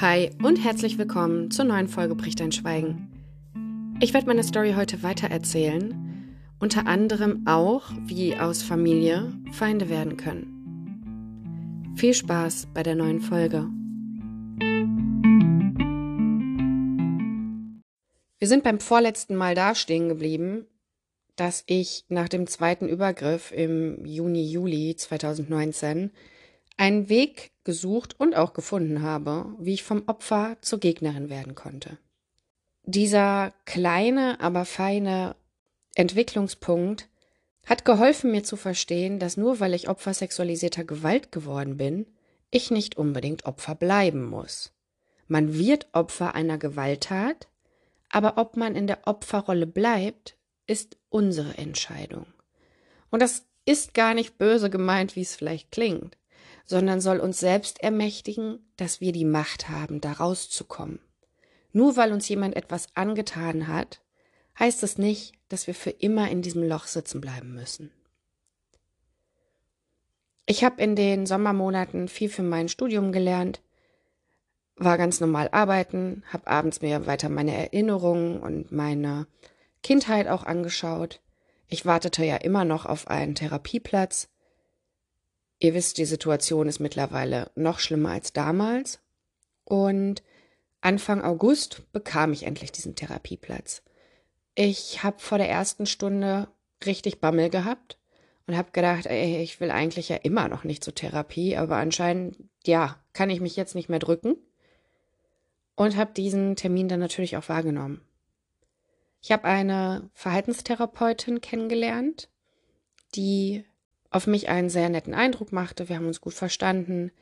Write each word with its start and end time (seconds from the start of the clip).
Hi 0.00 0.30
und 0.42 0.56
herzlich 0.56 0.96
willkommen 0.96 1.50
zur 1.50 1.66
neuen 1.66 1.86
Folge 1.86 2.14
Bricht 2.14 2.40
ein 2.40 2.52
Schweigen. 2.52 3.10
Ich 4.00 4.14
werde 4.14 4.28
meine 4.28 4.42
Story 4.42 4.72
heute 4.74 5.02
weitererzählen, 5.02 6.32
unter 6.58 6.86
anderem 6.86 7.46
auch, 7.46 7.90
wie 8.04 8.34
aus 8.34 8.62
Familie 8.62 9.30
Feinde 9.52 9.90
werden 9.90 10.16
können. 10.16 11.92
Viel 11.96 12.14
Spaß 12.14 12.68
bei 12.72 12.82
der 12.82 12.94
neuen 12.94 13.20
Folge. 13.20 13.68
Wir 18.38 18.48
sind 18.48 18.64
beim 18.64 18.80
vorletzten 18.80 19.36
Mal 19.36 19.54
da 19.54 19.74
stehen 19.74 20.08
geblieben, 20.08 20.64
dass 21.36 21.62
ich 21.66 22.06
nach 22.08 22.30
dem 22.30 22.46
zweiten 22.46 22.88
Übergriff 22.88 23.52
im 23.52 24.06
Juni, 24.06 24.50
Juli 24.50 24.96
2019 24.96 26.10
einen 26.78 27.10
Weg 27.10 27.50
gesucht 27.70 28.18
und 28.18 28.34
auch 28.34 28.52
gefunden 28.52 29.00
habe, 29.00 29.54
wie 29.60 29.74
ich 29.74 29.84
vom 29.84 30.02
Opfer 30.08 30.56
zur 30.60 30.80
Gegnerin 30.80 31.30
werden 31.30 31.54
konnte. 31.54 31.98
Dieser 32.82 33.52
kleine, 33.64 34.40
aber 34.40 34.64
feine 34.64 35.36
Entwicklungspunkt 35.94 37.08
hat 37.64 37.84
geholfen 37.84 38.32
mir 38.32 38.42
zu 38.42 38.56
verstehen, 38.56 39.20
dass 39.20 39.36
nur 39.36 39.60
weil 39.60 39.72
ich 39.74 39.88
Opfer 39.88 40.14
sexualisierter 40.14 40.82
Gewalt 40.82 41.30
geworden 41.30 41.76
bin, 41.76 42.06
ich 42.50 42.72
nicht 42.72 42.96
unbedingt 42.96 43.44
Opfer 43.44 43.76
bleiben 43.76 44.24
muss. 44.24 44.72
Man 45.28 45.54
wird 45.54 45.86
Opfer 45.92 46.34
einer 46.34 46.58
Gewalttat, 46.58 47.46
aber 48.08 48.36
ob 48.36 48.56
man 48.56 48.74
in 48.74 48.88
der 48.88 49.06
Opferrolle 49.06 49.68
bleibt, 49.68 50.36
ist 50.66 50.96
unsere 51.08 51.56
Entscheidung. 51.56 52.26
Und 53.12 53.22
das 53.22 53.44
ist 53.64 53.94
gar 53.94 54.14
nicht 54.14 54.38
böse 54.38 54.70
gemeint, 54.70 55.14
wie 55.14 55.22
es 55.22 55.36
vielleicht 55.36 55.70
klingt 55.70 56.16
sondern 56.66 57.00
soll 57.00 57.18
uns 57.20 57.40
selbst 57.40 57.82
ermächtigen, 57.82 58.58
dass 58.76 59.00
wir 59.00 59.12
die 59.12 59.24
Macht 59.24 59.68
haben, 59.68 60.00
da 60.00 60.12
rauszukommen. 60.12 61.00
Nur 61.72 61.96
weil 61.96 62.12
uns 62.12 62.28
jemand 62.28 62.56
etwas 62.56 62.88
angetan 62.94 63.68
hat, 63.68 64.00
heißt 64.58 64.82
es 64.82 64.98
nicht, 64.98 65.34
dass 65.48 65.66
wir 65.66 65.74
für 65.74 65.90
immer 65.90 66.30
in 66.30 66.42
diesem 66.42 66.62
Loch 66.62 66.86
sitzen 66.86 67.20
bleiben 67.20 67.54
müssen. 67.54 67.90
Ich 70.46 70.64
habe 70.64 70.82
in 70.82 70.96
den 70.96 71.26
Sommermonaten 71.26 72.08
viel 72.08 72.28
für 72.28 72.42
mein 72.42 72.68
Studium 72.68 73.12
gelernt, 73.12 73.60
war 74.76 74.96
ganz 74.98 75.20
normal 75.20 75.48
arbeiten, 75.52 76.24
habe 76.32 76.46
abends 76.46 76.80
mir 76.80 77.06
weiter 77.06 77.28
meine 77.28 77.54
Erinnerungen 77.54 78.40
und 78.40 78.72
meine 78.72 79.26
Kindheit 79.82 80.26
auch 80.26 80.42
angeschaut. 80.42 81.20
Ich 81.68 81.86
wartete 81.86 82.24
ja 82.24 82.36
immer 82.36 82.64
noch 82.64 82.86
auf 82.86 83.08
einen 83.08 83.34
Therapieplatz, 83.34 84.28
Ihr 85.60 85.74
wisst, 85.74 85.98
die 85.98 86.06
Situation 86.06 86.68
ist 86.68 86.80
mittlerweile 86.80 87.50
noch 87.54 87.78
schlimmer 87.78 88.12
als 88.12 88.32
damals. 88.32 88.98
Und 89.64 90.22
Anfang 90.80 91.22
August 91.22 91.82
bekam 91.92 92.32
ich 92.32 92.44
endlich 92.44 92.72
diesen 92.72 92.96
Therapieplatz. 92.96 93.82
Ich 94.54 95.02
habe 95.04 95.18
vor 95.18 95.36
der 95.36 95.50
ersten 95.50 95.84
Stunde 95.84 96.48
richtig 96.84 97.20
Bammel 97.20 97.50
gehabt 97.50 97.98
und 98.46 98.56
habe 98.56 98.70
gedacht, 98.72 99.04
ey, 99.04 99.42
ich 99.42 99.60
will 99.60 99.70
eigentlich 99.70 100.08
ja 100.08 100.16
immer 100.16 100.48
noch 100.48 100.64
nicht 100.64 100.82
zur 100.82 100.94
Therapie, 100.94 101.56
aber 101.56 101.76
anscheinend, 101.76 102.38
ja, 102.64 102.98
kann 103.12 103.28
ich 103.28 103.40
mich 103.40 103.54
jetzt 103.54 103.74
nicht 103.74 103.90
mehr 103.90 103.98
drücken. 103.98 104.36
Und 105.76 105.96
habe 105.96 106.12
diesen 106.14 106.56
Termin 106.56 106.88
dann 106.88 107.00
natürlich 107.00 107.36
auch 107.36 107.48
wahrgenommen. 107.48 108.00
Ich 109.22 109.30
habe 109.30 109.44
eine 109.44 110.10
Verhaltenstherapeutin 110.14 111.42
kennengelernt, 111.42 112.30
die 113.14 113.64
auf 114.10 114.26
mich 114.26 114.48
einen 114.48 114.70
sehr 114.70 114.88
netten 114.88 115.14
Eindruck 115.14 115.52
machte. 115.52 115.88
Wir 115.88 115.96
haben 115.96 116.06
uns 116.06 116.20
gut 116.20 116.34
verstanden. 116.34 117.12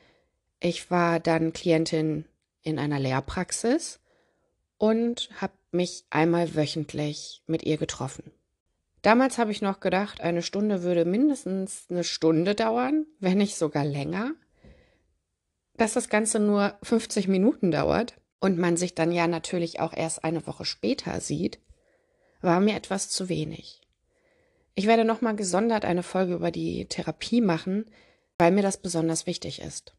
Ich 0.59 0.91
war 0.91 1.19
dann 1.19 1.53
Klientin 1.53 2.25
in 2.61 2.79
einer 2.79 2.99
Lehrpraxis 2.99 3.99
und 4.77 5.29
habe 5.39 5.53
mich 5.71 6.05
einmal 6.09 6.55
wöchentlich 6.55 7.43
mit 7.47 7.63
ihr 7.63 7.77
getroffen. 7.77 8.31
Damals 9.01 9.37
habe 9.37 9.51
ich 9.51 9.61
noch 9.61 9.79
gedacht, 9.79 10.19
eine 10.19 10.41
Stunde 10.41 10.83
würde 10.83 11.05
mindestens 11.05 11.85
eine 11.89 12.03
Stunde 12.03 12.55
dauern, 12.55 13.05
wenn 13.19 13.37
nicht 13.37 13.55
sogar 13.55 13.85
länger. 13.85 14.31
Dass 15.77 15.93
das 15.93 16.09
Ganze 16.09 16.39
nur 16.39 16.77
50 16.83 17.29
Minuten 17.29 17.71
dauert 17.71 18.19
und 18.41 18.57
man 18.57 18.75
sich 18.75 18.95
dann 18.95 19.11
ja 19.13 19.27
natürlich 19.27 19.79
auch 19.79 19.93
erst 19.93 20.25
eine 20.25 20.45
Woche 20.45 20.65
später 20.65 21.21
sieht, 21.21 21.59
war 22.41 22.59
mir 22.59 22.75
etwas 22.75 23.09
zu 23.09 23.29
wenig. 23.29 23.81
Ich 24.79 24.87
werde 24.87 25.03
nochmal 25.03 25.35
gesondert 25.35 25.83
eine 25.83 26.03
Folge 26.03 26.35
über 26.35 26.51
die 26.51 26.85
Therapie 26.85 27.41
machen, 27.41 27.91
weil 28.37 28.51
mir 28.51 28.61
das 28.61 28.77
besonders 28.77 29.25
wichtig 29.25 29.61
ist. 29.61 29.93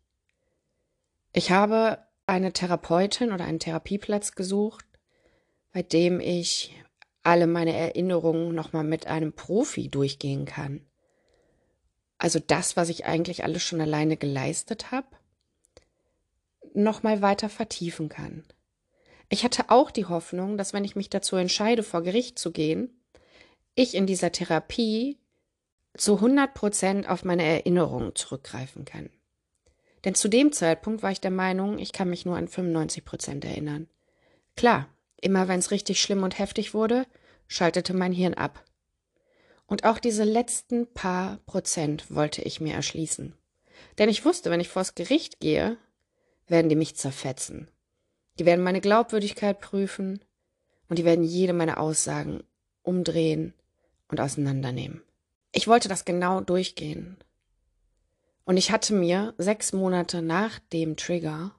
Ich 1.34 1.50
habe 1.50 1.98
eine 2.24 2.54
Therapeutin 2.54 3.30
oder 3.30 3.44
einen 3.44 3.58
Therapieplatz 3.58 4.32
gesucht, 4.32 4.86
bei 5.74 5.82
dem 5.82 6.18
ich 6.18 6.74
alle 7.22 7.46
meine 7.46 7.76
Erinnerungen 7.76 8.54
nochmal 8.54 8.84
mit 8.84 9.06
einem 9.06 9.34
Profi 9.34 9.90
durchgehen 9.90 10.46
kann. 10.46 10.80
Also 12.16 12.38
das, 12.38 12.74
was 12.74 12.88
ich 12.88 13.04
eigentlich 13.04 13.44
alles 13.44 13.62
schon 13.62 13.82
alleine 13.82 14.16
geleistet 14.16 14.90
habe, 14.92 15.08
nochmal 16.72 17.20
weiter 17.20 17.50
vertiefen 17.50 18.08
kann. 18.08 18.44
Ich 19.28 19.44
hatte 19.44 19.68
auch 19.68 19.90
die 19.90 20.06
Hoffnung, 20.06 20.56
dass 20.56 20.72
wenn 20.72 20.86
ich 20.86 20.96
mich 20.96 21.10
dazu 21.10 21.36
entscheide, 21.36 21.82
vor 21.82 22.02
Gericht 22.02 22.38
zu 22.38 22.50
gehen, 22.50 22.96
ich 23.74 23.94
in 23.94 24.06
dieser 24.06 24.32
Therapie 24.32 25.18
zu 25.96 26.16
100 26.16 26.54
Prozent 26.54 27.08
auf 27.08 27.24
meine 27.24 27.44
Erinnerungen 27.44 28.14
zurückgreifen 28.14 28.84
kann. 28.84 29.10
Denn 30.04 30.14
zu 30.14 30.28
dem 30.28 30.52
Zeitpunkt 30.52 31.02
war 31.02 31.10
ich 31.10 31.20
der 31.20 31.30
Meinung, 31.30 31.78
ich 31.78 31.92
kann 31.92 32.08
mich 32.08 32.24
nur 32.24 32.36
an 32.36 32.48
95 32.48 33.04
Prozent 33.04 33.44
erinnern. 33.44 33.88
Klar, 34.56 34.88
immer 35.20 35.48
wenn 35.48 35.58
es 35.58 35.70
richtig 35.70 36.00
schlimm 36.00 36.22
und 36.22 36.38
heftig 36.38 36.74
wurde, 36.74 37.06
schaltete 37.48 37.92
mein 37.94 38.12
Hirn 38.12 38.34
ab. 38.34 38.64
Und 39.66 39.84
auch 39.84 39.98
diese 39.98 40.24
letzten 40.24 40.92
paar 40.92 41.38
Prozent 41.46 42.14
wollte 42.14 42.42
ich 42.42 42.60
mir 42.60 42.74
erschließen. 42.74 43.34
Denn 43.98 44.08
ich 44.08 44.24
wusste, 44.24 44.50
wenn 44.50 44.60
ich 44.60 44.68
vors 44.68 44.94
Gericht 44.94 45.40
gehe, 45.40 45.76
werden 46.46 46.68
die 46.68 46.76
mich 46.76 46.96
zerfetzen. 46.96 47.68
Die 48.38 48.46
werden 48.46 48.64
meine 48.64 48.80
Glaubwürdigkeit 48.80 49.60
prüfen 49.60 50.24
und 50.88 50.98
die 50.98 51.04
werden 51.04 51.24
jede 51.24 51.52
meiner 51.52 51.78
Aussagen 51.78 52.42
umdrehen 52.82 53.54
und 54.10 54.20
auseinandernehmen. 54.20 55.02
Ich 55.52 55.66
wollte 55.66 55.88
das 55.88 56.04
genau 56.04 56.40
durchgehen. 56.40 57.16
Und 58.44 58.56
ich 58.56 58.70
hatte 58.70 58.94
mir 58.94 59.34
sechs 59.38 59.72
Monate 59.72 60.22
nach 60.22 60.58
dem 60.72 60.96
Trigger 60.96 61.54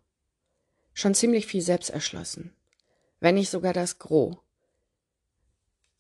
schon 0.94 1.14
ziemlich 1.14 1.48
viel 1.48 1.62
selbst 1.62 1.90
erschlossen, 1.90 2.54
wenn 3.20 3.36
nicht 3.36 3.50
sogar 3.50 3.74
das 3.74 4.00
Gros. 4.00 4.36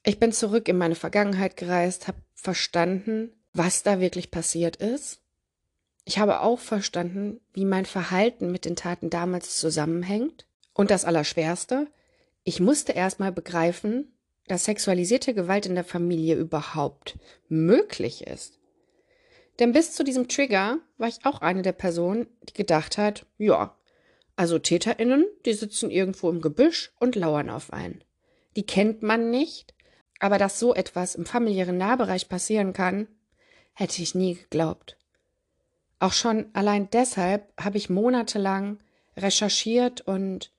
Ich 0.03 0.19
bin 0.19 0.33
zurück 0.33 0.67
in 0.67 0.77
meine 0.77 0.95
Vergangenheit 0.95 1.57
gereist, 1.57 2.07
habe 2.07 2.17
verstanden, 2.33 3.31
was 3.53 3.83
da 3.83 3.99
wirklich 3.99 4.31
passiert 4.31 4.77
ist. 4.77 5.21
Ich 6.05 6.17
habe 6.17 6.41
auch 6.41 6.59
verstanden, 6.59 7.39
wie 7.53 7.65
mein 7.65 7.85
Verhalten 7.85 8.51
mit 8.51 8.65
den 8.65 8.75
Taten 8.75 9.09
damals 9.09 9.57
zusammenhängt. 9.57 10.47
Und 10.73 10.89
das 10.89 11.05
Allerschwerste, 11.05 11.87
ich 12.43 12.59
musste 12.59 12.93
erstmal 12.93 13.31
begreifen, 13.31 14.11
dass 14.51 14.65
sexualisierte 14.65 15.33
Gewalt 15.33 15.65
in 15.65 15.75
der 15.75 15.85
Familie 15.85 16.35
überhaupt 16.35 17.17
möglich 17.47 18.27
ist. 18.27 18.59
Denn 19.59 19.71
bis 19.71 19.93
zu 19.93 20.03
diesem 20.03 20.27
Trigger 20.27 20.79
war 20.97 21.07
ich 21.07 21.25
auch 21.25 21.39
eine 21.39 21.61
der 21.61 21.71
Personen, 21.71 22.27
die 22.49 22.53
gedacht 22.53 22.97
hat, 22.97 23.25
ja, 23.37 23.77
also 24.35 24.59
TäterInnen, 24.59 25.25
die 25.45 25.53
sitzen 25.53 25.89
irgendwo 25.89 26.29
im 26.29 26.41
Gebüsch 26.41 26.91
und 26.99 27.15
lauern 27.15 27.49
auf 27.49 27.71
einen. 27.71 28.03
Die 28.57 28.65
kennt 28.65 29.03
man 29.03 29.29
nicht, 29.29 29.73
aber 30.19 30.37
dass 30.37 30.59
so 30.59 30.75
etwas 30.75 31.15
im 31.15 31.25
familiären 31.25 31.77
Nahbereich 31.77 32.27
passieren 32.27 32.73
kann, 32.73 33.07
hätte 33.71 34.01
ich 34.01 34.15
nie 34.15 34.35
geglaubt. 34.35 34.97
Auch 35.99 36.11
schon 36.11 36.49
allein 36.51 36.89
deshalb 36.89 37.53
habe 37.57 37.77
ich 37.77 37.89
monatelang 37.89 38.79
recherchiert 39.15 40.01
und 40.01 40.51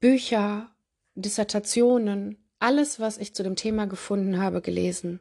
Bücher, 0.00 0.74
Dissertationen, 1.14 2.41
alles, 2.62 3.00
was 3.00 3.18
ich 3.18 3.34
zu 3.34 3.42
dem 3.42 3.56
Thema 3.56 3.86
gefunden 3.86 4.38
habe, 4.38 4.60
gelesen. 4.60 5.20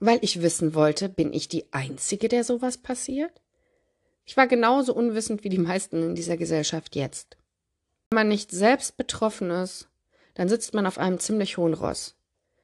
Weil 0.00 0.18
ich 0.22 0.42
wissen 0.42 0.74
wollte, 0.74 1.08
bin 1.08 1.32
ich 1.32 1.48
die 1.48 1.72
Einzige, 1.72 2.28
der 2.28 2.44
sowas 2.44 2.78
passiert? 2.78 3.42
Ich 4.24 4.36
war 4.36 4.46
genauso 4.46 4.94
unwissend 4.94 5.44
wie 5.44 5.50
die 5.50 5.58
meisten 5.58 6.02
in 6.02 6.14
dieser 6.14 6.36
Gesellschaft 6.36 6.96
jetzt. 6.96 7.36
Wenn 8.10 8.16
man 8.16 8.28
nicht 8.28 8.50
selbst 8.50 8.96
betroffen 8.96 9.50
ist, 9.50 9.88
dann 10.34 10.48
sitzt 10.48 10.74
man 10.74 10.86
auf 10.86 10.98
einem 10.98 11.20
ziemlich 11.20 11.58
hohen 11.58 11.74
Ross. 11.74 12.16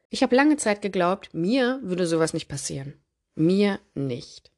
Ich 0.09 0.23
habe 0.23 0.35
lange 0.35 0.57
Zeit 0.57 0.83
geglaubt, 0.83 1.35
mir 1.35 1.81
würde 1.83 2.07
sowas 2.07 2.33
nicht 2.33 2.49
passieren. 2.49 2.95
Mir 3.35 3.79
nicht. 3.95 4.51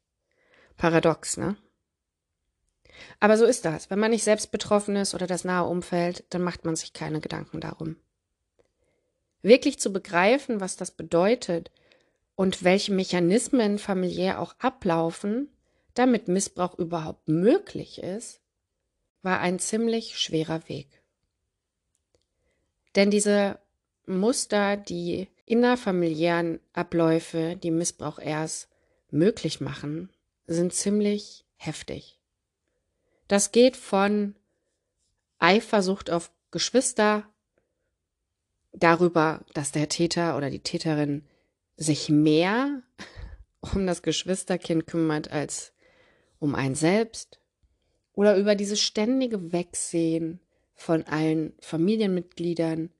Paradox, 0.77 1.37
ne? 1.37 1.57
Aber 3.21 3.37
so 3.37 3.45
ist 3.45 3.65
das. 3.65 3.91
Wenn 3.91 3.99
man 3.99 4.13
nicht 4.13 4.25
selbst 4.25 4.51
betroffen 4.51 4.97
ist 4.97 5.15
oder 5.15 5.27
das 5.27 5.45
nahe 5.45 5.67
Umfeld, 5.67 6.25
dann 6.31 6.43
macht 6.43 6.65
man 6.65 6.77
sich 6.77 6.93
keine 6.93 7.21
Gedanken 7.21 7.61
darum. 7.61 7.97
Wirklich 9.43 9.79
zu 9.79 9.93
begreifen, 9.93 10.61
was 10.61 10.77
das 10.77 10.91
bedeutet 10.93 11.71
und 12.35 12.63
welche 12.63 12.93
Mechanismen 12.93 13.79
familiär 13.79 14.41
auch 14.41 14.55
ablaufen, 14.59 15.49
damit 15.95 16.29
Missbrauch 16.29 16.79
überhaupt 16.79 17.29
möglich 17.29 17.99
ist, 17.99 18.41
war 19.23 19.41
ein 19.41 19.59
ziemlich 19.59 20.19
schwerer 20.19 20.69
Weg. 20.69 21.03
Denn 22.95 23.11
diese 23.11 23.59
Muster, 24.07 24.77
die 24.77 25.29
innerfamiliären 25.47 26.61
Abläufe, 26.73 27.57
die 27.57 27.71
Missbrauch 27.71 28.19
erst 28.19 28.69
möglich 29.11 29.61
machen, 29.61 30.11
sind 30.47 30.73
ziemlich 30.73 31.45
heftig. 31.57 32.19
Das 33.29 33.53
geht 33.53 33.77
von 33.77 34.35
Eifersucht 35.39 36.11
auf 36.11 36.33
Geschwister, 36.51 37.25
darüber, 38.73 39.45
dass 39.55 39.73
der 39.73 39.89
Täter 39.89 40.37
oder 40.37 40.51
die 40.51 40.61
Täterin 40.61 41.25
sich 41.77 42.09
mehr 42.09 42.83
um 43.75 43.87
das 43.87 44.03
Geschwisterkind 44.03 44.87
kümmert 44.87 45.31
als 45.31 45.73
um 46.39 46.55
einen 46.55 46.75
selbst, 46.75 47.39
oder 48.15 48.37
über 48.37 48.55
dieses 48.55 48.81
ständige 48.81 49.53
Wegsehen 49.53 50.41
von 50.75 51.05
allen 51.05 51.55
Familienmitgliedern, 51.61 52.91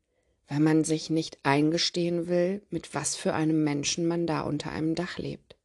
weil 0.49 0.61
man 0.61 0.85
sich 0.85 1.11
nicht 1.11 1.39
eingestehen 1.43 2.29
will, 2.29 2.63
mit 2.71 2.95
was 2.95 3.17
für 3.17 3.35
einem 3.35 3.65
Menschen 3.65 4.07
man 4.07 4.27
da 4.27 4.43
unter 4.43 4.71
einem 4.71 4.95
Dach 4.95 5.19
lebt. 5.19 5.57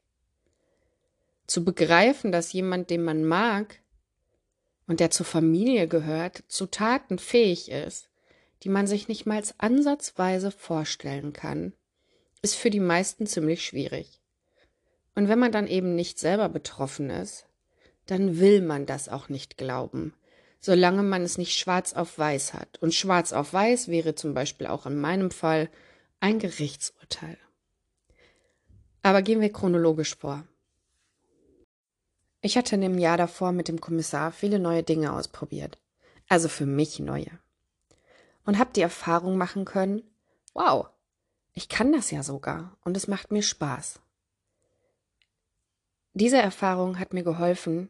Zu 1.46 1.64
begreifen, 1.64 2.32
dass 2.32 2.52
jemand, 2.52 2.90
den 2.90 3.04
man 3.04 3.24
mag 3.24 3.80
und 4.86 5.00
der 5.00 5.12
zur 5.12 5.26
Familie 5.26 5.88
gehört, 5.88 6.44
zu 6.48 6.66
Taten 6.66 7.20
fähig 7.20 7.70
ist, 7.70 8.10
die 8.64 8.70
man 8.70 8.88
sich 8.88 9.08
nicht 9.08 9.26
mal 9.26 9.42
ansatzweise 9.58 10.52
vorstellen 10.52 11.34
kann, 11.34 11.74
ist 12.42 12.56
für 12.56 12.70
die 12.70 12.80
meisten 12.80 13.28
ziemlich 13.28 13.64
schwierig. 13.64 14.20
Und 15.16 15.28
wenn 15.28 15.40
man 15.40 15.52
dann 15.52 15.68
eben 15.68 15.96
nicht 15.96 16.20
selber 16.20 16.50
betroffen 16.50 17.10
ist, 17.10 17.48
dann 18.06 18.40
will 18.40 18.62
man 18.62 18.86
das 18.86 19.10
auch 19.10 19.30
nicht 19.30 19.58
glauben, 19.58 20.14
solange 20.60 21.04
man 21.04 21.24
es 21.24 21.38
nicht 21.38 21.58
schwarz 21.58 21.94
auf 21.94 22.18
weiß 22.18 22.54
hat. 22.54 22.78
Und 22.82 22.94
schwarz 22.94 23.34
auf 23.34 23.54
weiß 23.54 23.90
wäre 23.90 24.16
zum 24.16 24.34
Beispiel 24.34 24.68
auch 24.68 24.86
in 24.86 25.00
meinem 25.00 25.32
Fall 25.32 25.70
ein 26.20 26.40
Gerichtsurteil. 26.40 27.38
Aber 29.04 29.22
gehen 29.22 29.42
wir 29.42 29.52
chronologisch 29.52 30.16
vor. 30.16 30.46
Ich 32.42 32.58
hatte 32.58 32.76
in 32.76 32.82
dem 32.82 32.98
Jahr 32.98 33.18
davor 33.18 33.52
mit 33.52 33.68
dem 33.68 33.82
Kommissar 33.82 34.32
viele 34.32 34.60
neue 34.60 34.84
Dinge 34.84 35.14
ausprobiert. 35.14 35.80
Also 36.30 36.50
für 36.50 36.66
mich 36.66 37.00
neue. 37.00 37.32
Und 38.48 38.58
habe 38.58 38.72
die 38.74 38.82
Erfahrung 38.82 39.38
machen 39.38 39.66
können, 39.66 40.02
wow, 40.54 40.88
ich 41.54 41.70
kann 41.70 41.92
das 41.92 42.12
ja 42.12 42.24
sogar 42.24 42.78
und 42.84 42.96
es 42.96 43.08
macht 43.08 43.32
mir 43.32 43.44
Spaß. 43.44 44.00
Diese 46.14 46.38
Erfahrung 46.38 46.98
hat 46.98 47.14
mir 47.14 47.24
geholfen, 47.24 47.90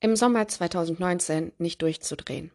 im 0.00 0.14
Sommer 0.14 0.46
2019 0.46 1.52
nicht 1.58 1.82
durchzudrehen. 1.82 2.52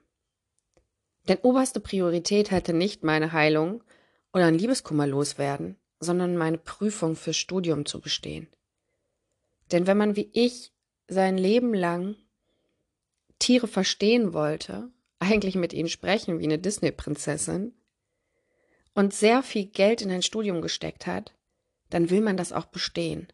Denn 1.27 1.39
oberste 1.39 1.81
Priorität 1.81 2.51
hatte 2.51 2.73
nicht 2.73 3.03
meine 3.03 3.33
Heilung 3.33 3.83
oder 4.31 4.45
ein 4.45 4.57
Liebeskummer 4.57 5.05
loswerden, 5.05 5.75
sondern 5.99 6.37
meine 6.37 6.57
Prüfung 6.57 7.17
fürs 7.17 7.37
Studium 7.37 7.85
zu 7.85 7.99
bestehen. 7.99 8.47
Denn 9.73 9.87
wenn 9.87 9.97
man 9.97 10.15
wie 10.15 10.29
ich 10.31 10.71
sein 11.09 11.37
Leben 11.37 11.73
lang 11.73 12.15
Tiere 13.39 13.67
verstehen 13.67 14.31
wollte, 14.31 14.89
eigentlich 15.23 15.55
mit 15.55 15.73
ihnen 15.73 15.89
sprechen 15.89 16.39
wie 16.39 16.43
eine 16.43 16.59
Disney-Prinzessin 16.59 17.73
und 18.93 19.13
sehr 19.13 19.41
viel 19.43 19.65
Geld 19.65 20.01
in 20.01 20.11
ein 20.11 20.21
Studium 20.21 20.61
gesteckt 20.61 21.07
hat, 21.07 21.33
dann 21.89 22.09
will 22.09 22.21
man 22.21 22.37
das 22.37 22.51
auch 22.51 22.65
bestehen. 22.65 23.27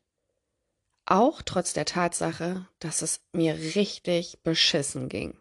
Auch 1.06 1.42
trotz 1.42 1.74
der 1.74 1.86
Tatsache, 1.86 2.68
dass 2.80 3.02
es 3.02 3.22
mir 3.34 3.56
richtig 3.56 4.40
beschissen 4.44 5.10
ging. 5.10 5.38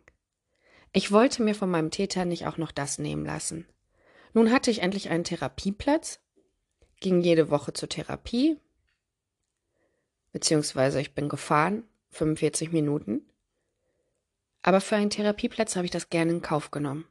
Ich 0.92 1.12
wollte 1.12 1.42
mir 1.42 1.54
von 1.54 1.70
meinem 1.70 1.90
Täter 1.90 2.24
nicht 2.24 2.46
auch 2.46 2.56
noch 2.56 2.72
das 2.72 2.98
nehmen 2.98 3.26
lassen. 3.26 3.66
Nun 4.32 4.50
hatte 4.50 4.70
ich 4.70 4.80
endlich 4.80 5.10
einen 5.10 5.24
Therapieplatz, 5.24 6.20
ging 7.00 7.20
jede 7.20 7.50
Woche 7.50 7.72
zur 7.72 7.88
Therapie, 7.88 8.58
beziehungsweise 10.32 11.00
ich 11.00 11.14
bin 11.14 11.28
gefahren, 11.28 11.84
45 12.10 12.72
Minuten. 12.72 13.27
Aber 14.68 14.82
für 14.82 14.96
einen 14.96 15.08
Therapieplatz 15.08 15.76
habe 15.76 15.86
ich 15.86 15.90
das 15.90 16.10
gerne 16.10 16.30
in 16.30 16.42
Kauf 16.42 16.70
genommen. 16.70 17.06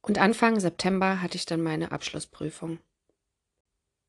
Und 0.00 0.18
Anfang 0.18 0.60
September 0.60 1.20
hatte 1.20 1.34
ich 1.34 1.44
dann 1.44 1.60
meine 1.60 1.90
Abschlussprüfung. 1.90 2.78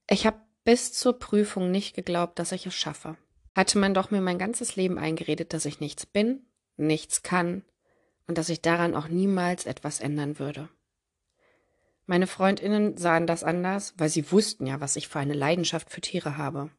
Ich 0.08 0.28
habe 0.28 0.38
bis 0.64 0.94
zur 0.94 1.18
Prüfung 1.18 1.72
nicht 1.72 1.96
geglaubt, 1.96 2.38
dass 2.38 2.52
ich 2.52 2.68
es 2.68 2.76
schaffe. 2.76 3.18
Hatte 3.56 3.80
man 3.80 3.96
doch 3.96 4.12
mir 4.12 4.22
mein 4.22 4.38
ganzes 4.38 4.76
Leben 4.76 5.00
eingeredet, 5.00 5.52
dass 5.52 5.66
ich 5.66 5.80
nichts 5.80 6.06
bin, 6.06 6.46
nichts 6.78 7.24
kann 7.24 7.66
und 8.28 8.38
dass 8.38 8.50
ich 8.50 8.62
daran 8.62 8.94
auch 8.94 9.08
niemals 9.08 9.66
etwas 9.66 10.00
ändern 10.00 10.38
würde. 10.38 10.70
Meine 12.06 12.28
Freundinnen 12.28 12.98
sahen 12.98 13.26
das 13.26 13.44
anders, 13.44 13.96
weil 13.98 14.10
sie 14.10 14.32
wussten 14.32 14.68
ja, 14.68 14.80
was 14.80 14.96
ich 14.96 15.08
für 15.08 15.18
eine 15.18 15.34
Leidenschaft 15.34 15.90
für 15.90 16.02
Tiere 16.02 16.38
habe. 16.38 16.70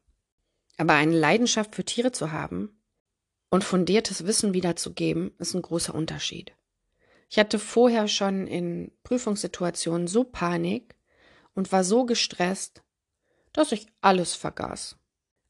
Aber 0.77 0.93
eine 0.93 1.17
Leidenschaft 1.19 1.75
für 1.75 1.83
Tiere 1.83 2.13
zu 2.13 2.31
haben 2.31 2.77
und 3.51 3.63
fundiertes 3.63 4.25
Wissen 4.25 4.55
wiederzugeben, 4.55 5.35
ist 5.37 5.53
ein 5.53 5.61
großer 5.61 5.93
Unterschied. 5.93 6.53
Ich 7.29 7.37
hatte 7.37 7.59
vorher 7.59 8.07
schon 8.07 8.47
in 8.47 8.91
Prüfungssituationen 9.03 10.07
so 10.07 10.23
Panik 10.23 10.95
und 11.53 11.71
war 11.71 11.83
so 11.83 12.05
gestresst, 12.05 12.81
dass 13.53 13.71
ich 13.71 13.87
alles 13.99 14.33
vergaß. 14.33 14.97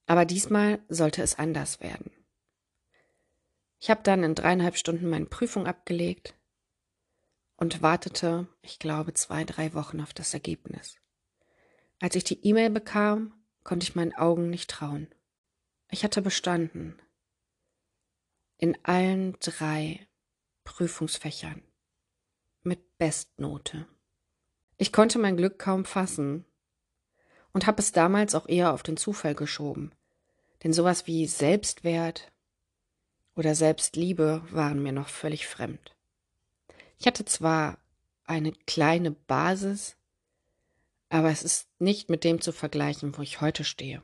Aber 0.08 0.26
diesmal 0.26 0.80
sollte 0.90 1.22
es 1.22 1.40
anders 1.40 1.80
werden. 1.80 2.12
Ich 3.80 3.90
habe 3.90 4.02
dann 4.04 4.24
in 4.24 4.36
dreieinhalb 4.36 4.78
Stunden 4.78 5.10
meine 5.10 5.26
Prüfung 5.28 5.68
abgelegt 5.68 6.36
und 7.56 7.82
wartete, 7.82 8.48
ich 8.62 8.80
glaube, 8.80 9.14
zwei, 9.14 9.44
drei 9.44 9.74
Wochen 9.74 10.02
auf 10.02 10.14
das 10.14 10.34
Ergebnis. 10.34 10.98
Als 12.00 12.16
ich 12.16 12.24
die 12.24 12.46
E-Mail 12.46 12.72
bekam, 12.72 13.34
konnte 13.64 13.84
ich 13.84 13.96
meinen 13.96 14.16
Augen 14.16 14.50
nicht 14.50 14.72
trauen. 14.72 15.08
Ich 15.92 16.04
hatte 16.04 16.24
bestanden. 16.24 17.00
In 18.64 18.78
allen 18.84 19.36
drei 19.40 20.08
Prüfungsfächern. 20.66 21.64
Mit 22.62 23.00
Bestnote. 23.00 23.88
Ich 24.78 24.94
konnte 24.94 25.18
mein 25.18 25.36
Glück 25.36 25.58
kaum 25.58 25.84
fassen 25.84 26.46
und 27.54 27.66
habe 27.66 27.82
es 27.82 27.92
damals 27.92 28.36
auch 28.36 28.48
eher 28.48 28.72
auf 28.72 28.84
den 28.84 28.98
Zufall 28.98 29.34
geschoben. 29.34 29.96
Denn 30.62 30.74
sowas 30.74 31.08
wie 31.08 31.26
Selbstwert 31.26 32.32
oder 33.36 33.56
Selbstliebe 33.56 34.44
waren 34.52 34.84
mir 34.84 34.92
noch 34.92 35.10
völlig 35.10 35.48
fremd. 35.48 35.96
Ich 37.00 37.08
hatte 37.08 37.26
zwar 37.26 37.80
eine 38.26 38.52
kleine 38.52 39.10
Basis, 39.10 39.96
aber 41.10 41.32
es 41.32 41.42
ist 41.42 41.68
nicht 41.80 42.12
mit 42.12 42.24
dem 42.24 42.42
zu 42.42 42.52
vergleichen, 42.52 43.18
wo 43.18 43.24
ich 43.24 43.42
heute 43.42 43.64
stehe. 43.64 44.04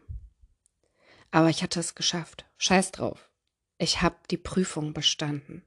Aber 1.30 1.52
ich 1.52 1.62
hatte 1.62 1.80
es 1.80 1.94
geschafft. 1.94 2.48
Scheiß 2.58 2.92
drauf. 2.92 3.30
Ich 3.78 4.02
habe 4.02 4.16
die 4.32 4.38
Prüfung 4.38 4.94
bestanden. 4.94 5.64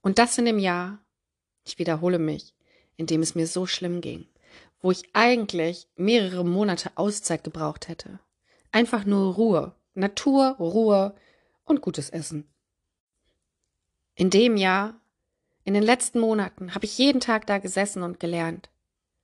Und 0.00 0.18
das 0.18 0.38
in 0.38 0.46
dem 0.46 0.58
Jahr, 0.58 1.04
ich 1.64 1.78
wiederhole 1.78 2.18
mich, 2.18 2.54
in 2.96 3.06
dem 3.06 3.22
es 3.22 3.34
mir 3.34 3.46
so 3.46 3.66
schlimm 3.66 4.00
ging 4.00 4.28
wo 4.80 4.90
ich 4.90 5.08
eigentlich 5.12 5.88
mehrere 5.96 6.44
Monate 6.44 6.92
Auszeit 6.94 7.44
gebraucht 7.44 7.88
hätte. 7.88 8.20
Einfach 8.70 9.04
nur 9.04 9.34
Ruhe, 9.34 9.74
Natur, 9.94 10.56
Ruhe 10.58 11.14
und 11.64 11.80
gutes 11.80 12.10
Essen. 12.10 12.48
In 14.14 14.30
dem 14.30 14.56
Jahr, 14.56 15.00
in 15.64 15.74
den 15.74 15.82
letzten 15.82 16.20
Monaten, 16.20 16.74
habe 16.74 16.84
ich 16.84 16.98
jeden 16.98 17.20
Tag 17.20 17.46
da 17.46 17.58
gesessen 17.58 18.02
und 18.02 18.20
gelernt. 18.20 18.70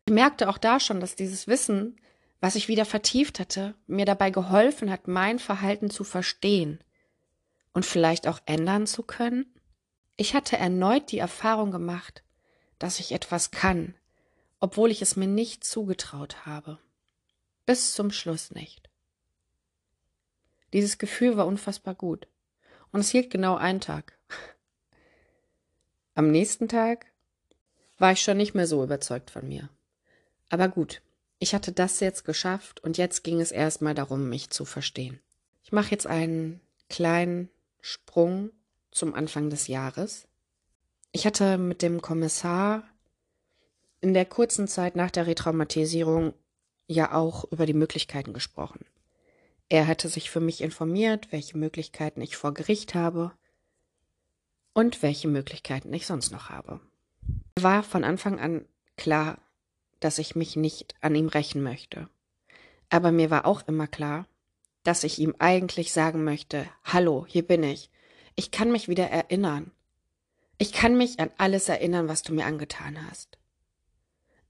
Ich 0.07 0.15
merkte 0.15 0.49
auch 0.49 0.59
da 0.59 0.81
schon, 0.81 1.01
dass 1.01 1.17
dieses 1.17 1.47
Wissen, 1.47 1.97
was 2.41 2.57
ich 2.57 2.69
wieder 2.69 2.85
vertieft 2.85 3.41
hatte, 3.41 3.75
mir 3.87 4.05
dabei 4.05 4.31
geholfen 4.31 4.91
hat, 4.91 5.09
mein 5.09 5.39
Verhalten 5.39 5.91
zu 5.91 6.05
verstehen 6.05 6.83
und 7.75 7.85
vielleicht 7.85 8.27
auch 8.27 8.41
ändern 8.47 8.87
zu 8.87 9.03
können. 9.03 9.45
Ich 10.17 10.33
hatte 10.33 10.57
erneut 10.57 11.13
die 11.13 11.19
Erfahrung 11.19 11.71
gemacht, 11.71 12.23
dass 12.79 13.01
ich 13.01 13.13
etwas 13.13 13.51
kann, 13.51 13.95
obwohl 14.61 14.91
ich 14.91 15.03
es 15.03 15.17
mir 15.17 15.27
nicht 15.27 15.65
zugetraut 15.65 16.47
habe. 16.47 16.79
Bis 17.67 17.93
zum 17.93 18.11
Schluss 18.11 18.53
nicht. 18.53 18.89
Dieses 20.73 20.99
Gefühl 20.99 21.37
war 21.37 21.47
unfassbar 21.47 21.95
gut. 21.95 22.27
Und 22.93 23.01
es 23.01 23.11
hielt 23.11 23.31
genau 23.31 23.57
einen 23.57 23.81
Tag. 23.81 24.17
Am 26.15 26.31
nächsten 26.31 26.69
Tag 26.69 27.07
war 27.99 28.13
ich 28.13 28.23
schon 28.23 28.37
nicht 28.37 28.55
mehr 28.55 28.67
so 28.67 28.83
überzeugt 28.83 29.31
von 29.31 29.49
mir. 29.49 29.69
Aber 30.49 30.69
gut, 30.69 31.03
ich 31.39 31.55
hatte 31.55 31.73
das 31.73 32.01
jetzt 32.01 32.25
geschafft 32.25 32.81
und 32.81 32.99
jetzt 32.99 33.25
ging 33.25 33.41
es 33.41 33.51
erstmal 33.51 33.95
darum, 33.95 34.29
mich 34.29 34.51
zu 34.51 34.65
verstehen. 34.65 35.21
Ich 35.63 35.73
mache 35.73 35.91
jetzt 35.91 36.07
einen 36.07 36.61
kleinen 36.89 37.51
Sprung 37.87 38.51
zum 38.93 39.13
Anfang 39.13 39.51
des 39.51 39.67
Jahres. 39.67 40.27
Ich 41.13 41.27
hatte 41.27 41.59
mit 41.59 41.83
dem 41.83 42.01
Kommissar 42.01 42.83
in 44.01 44.15
der 44.15 44.25
kurzen 44.25 44.69
Zeit 44.69 44.97
nach 44.97 45.11
der 45.11 45.27
Retraumatisierung 45.27 46.33
ja 46.87 47.13
auch 47.13 47.45
über 47.53 47.67
die 47.67 47.75
Möglichkeiten 47.75 48.33
gesprochen. 48.33 48.87
Er 49.69 49.87
hatte 49.87 50.09
sich 50.09 50.31
für 50.31 50.41
mich 50.41 50.63
informiert, 50.63 51.31
welche 51.31 51.59
Möglichkeiten 51.59 52.23
ich 52.23 52.39
vor 52.39 52.55
Gericht 52.55 52.95
habe. 52.95 53.33
und 54.73 55.03
welche 55.03 55.29
Möglichkeiten 55.29 55.93
ich 55.93 56.07
sonst 56.07 56.33
noch 56.33 56.49
habe. 56.49 56.81
War 57.61 57.83
von 57.83 58.03
Anfang 58.03 58.41
an 58.41 58.65
klar, 58.97 59.39
dass 60.01 60.19
ich 60.19 60.35
mich 60.35 60.57
nicht 60.57 60.95
an 61.03 61.15
ihm 61.15 61.29
rächen 61.29 61.63
möchte. 61.63 62.09
Aber 62.89 63.13
mir 63.13 63.31
war 63.31 63.45
auch 63.45 63.69
immer 63.69 63.87
klar, 63.87 64.27
dass 64.85 65.03
ich 65.03 65.19
ihm 65.19 65.35
eigentlich 65.39 65.93
sagen 65.93 66.23
möchte, 66.23 66.67
Hallo, 66.85 67.27
hier 67.29 67.43
bin 67.43 67.63
ich. 67.65 67.91
Ich 68.37 68.51
kann 68.51 68.71
mich 68.71 68.89
wieder 68.89 69.11
erinnern. 69.11 69.73
Ich 70.59 70.73
kann 70.73 70.97
mich 70.97 71.19
an 71.19 71.31
alles 71.37 71.69
erinnern, 71.69 72.07
was 72.07 72.23
du 72.23 72.33
mir 72.33 72.47
angetan 72.47 73.05
hast. 73.09 73.39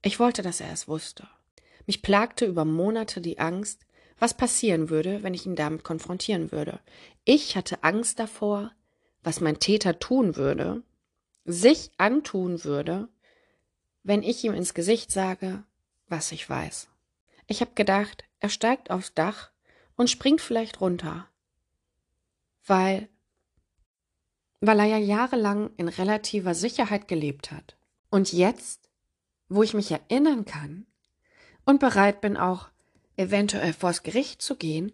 Ich 0.03 0.21
wollte, 0.21 0.43
dass 0.43 0.61
er 0.61 0.71
es 0.73 0.87
wusste. 0.87 1.27
Mich 1.87 2.03
plagte 2.03 2.45
über 2.45 2.65
Monate 2.65 3.21
die 3.21 3.39
Angst, 3.39 3.87
was 4.19 4.35
passieren 4.35 4.91
würde, 4.91 5.23
wenn 5.23 5.35
ich 5.35 5.47
ihn 5.47 5.57
damit 5.57 5.85
konfrontieren 5.85 6.53
würde. 6.53 6.81
Ich 7.25 7.57
hatte 7.57 7.83
Angst 7.83 8.19
davor, 8.19 8.73
was 9.23 9.41
mein 9.41 9.59
Täter 9.59 9.99
tun 9.99 10.37
würde, 10.37 10.83
sich 11.45 11.91
antun 11.97 12.65
würde, 12.65 13.09
wenn 14.03 14.23
ich 14.23 14.45
ihm 14.45 14.55
ins 14.55 14.75
Gesicht 14.75 15.11
sage, 15.11 15.65
was 16.09 16.33
ich 16.33 16.49
weiß. 16.49 16.89
Ich 17.47 17.61
habe 17.61 17.73
gedacht, 17.75 18.25
er 18.41 18.51
steigt 18.51 18.91
aufs 18.91 19.15
Dach 19.15 19.51
und 19.97 20.11
springt 20.11 20.41
vielleicht 20.41 20.81
runter, 20.81 21.29
weil 22.67 23.09
weil 24.67 24.79
er 24.79 24.87
ja 24.87 24.97
jahrelang 24.97 25.71
in 25.77 25.89
relativer 25.89 26.55
Sicherheit 26.55 27.07
gelebt 27.07 27.51
hat. 27.51 27.77
Und 28.09 28.33
jetzt, 28.33 28.89
wo 29.49 29.63
ich 29.63 29.75
mich 29.75 29.91
erinnern 29.91 30.45
kann 30.47 30.87
und 31.67 31.81
bereit 31.81 32.21
bin 32.21 32.37
auch 32.37 32.69
eventuell 33.17 33.73
vors 33.73 34.03
Gericht 34.03 34.41
zu 34.41 34.57
gehen, 34.57 34.93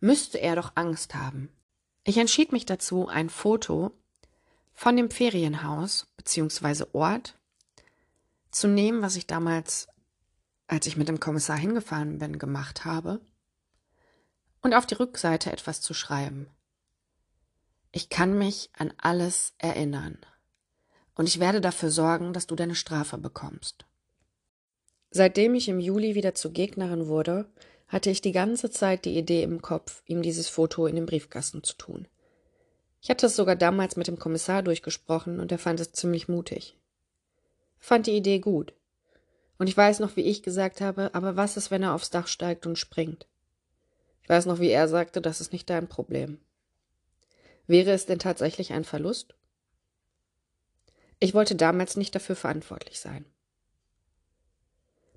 müsste 0.00 0.38
er 0.38 0.56
doch 0.56 0.72
Angst 0.74 1.14
haben. 1.14 1.48
Ich 2.04 2.18
entschied 2.18 2.52
mich 2.52 2.66
dazu, 2.66 3.08
ein 3.08 3.30
Foto 3.30 3.92
von 4.72 4.96
dem 4.96 5.10
Ferienhaus 5.10 6.08
bzw. 6.16 6.86
Ort 6.92 7.38
zu 8.50 8.68
nehmen, 8.68 9.00
was 9.00 9.16
ich 9.16 9.26
damals, 9.26 9.88
als 10.66 10.86
ich 10.86 10.96
mit 10.96 11.08
dem 11.08 11.20
Kommissar 11.20 11.56
hingefahren 11.56 12.18
bin, 12.18 12.38
gemacht 12.38 12.84
habe, 12.84 13.20
und 14.64 14.74
auf 14.74 14.86
die 14.86 14.94
Rückseite 14.94 15.52
etwas 15.52 15.82
zu 15.82 15.94
schreiben. 15.94 16.48
Ich 17.92 18.08
kann 18.08 18.36
mich 18.36 18.70
an 18.76 18.92
alles 18.96 19.52
erinnern. 19.58 20.18
Und 21.14 21.28
ich 21.28 21.38
werde 21.38 21.60
dafür 21.60 21.90
sorgen, 21.90 22.32
dass 22.32 22.48
du 22.48 22.56
deine 22.56 22.74
Strafe 22.74 23.18
bekommst. 23.18 23.84
Seitdem 25.10 25.54
ich 25.54 25.68
im 25.68 25.78
Juli 25.78 26.16
wieder 26.16 26.34
zur 26.34 26.50
Gegnerin 26.50 27.06
wurde, 27.06 27.46
hatte 27.86 28.10
ich 28.10 28.22
die 28.22 28.32
ganze 28.32 28.70
Zeit 28.70 29.04
die 29.04 29.16
Idee 29.16 29.42
im 29.42 29.62
Kopf, 29.62 30.02
ihm 30.06 30.22
dieses 30.22 30.48
Foto 30.48 30.86
in 30.86 30.96
den 30.96 31.06
Briefkasten 31.06 31.62
zu 31.62 31.74
tun. 31.76 32.08
Ich 33.00 33.10
hatte 33.10 33.26
es 33.26 33.36
sogar 33.36 33.54
damals 33.54 33.96
mit 33.96 34.08
dem 34.08 34.18
Kommissar 34.18 34.62
durchgesprochen 34.62 35.40
und 35.40 35.52
er 35.52 35.58
fand 35.58 35.78
es 35.78 35.92
ziemlich 35.92 36.26
mutig. 36.26 36.76
Er 37.80 37.84
fand 37.84 38.06
die 38.06 38.16
Idee 38.16 38.38
gut. 38.38 38.72
Und 39.58 39.68
ich 39.68 39.76
weiß 39.76 40.00
noch, 40.00 40.16
wie 40.16 40.22
ich 40.22 40.42
gesagt 40.42 40.80
habe, 40.80 41.14
aber 41.14 41.36
was 41.36 41.58
ist, 41.58 41.70
wenn 41.70 41.82
er 41.82 41.94
aufs 41.94 42.10
Dach 42.10 42.26
steigt 42.26 42.66
und 42.66 42.78
springt? 42.78 43.28
Ich 44.24 44.28
weiß 44.30 44.46
noch, 44.46 44.58
wie 44.58 44.70
er 44.70 44.88
sagte, 44.88 45.20
das 45.20 45.40
ist 45.40 45.52
nicht 45.52 45.68
dein 45.70 45.86
Problem. 45.86 46.38
Wäre 47.66 47.92
es 47.92 48.06
denn 48.06 48.18
tatsächlich 48.18 48.72
ein 48.72 48.84
Verlust? 48.84 49.34
Ich 51.20 51.34
wollte 51.34 51.54
damals 51.54 51.96
nicht 51.96 52.14
dafür 52.14 52.34
verantwortlich 52.34 53.00
sein. 53.00 53.26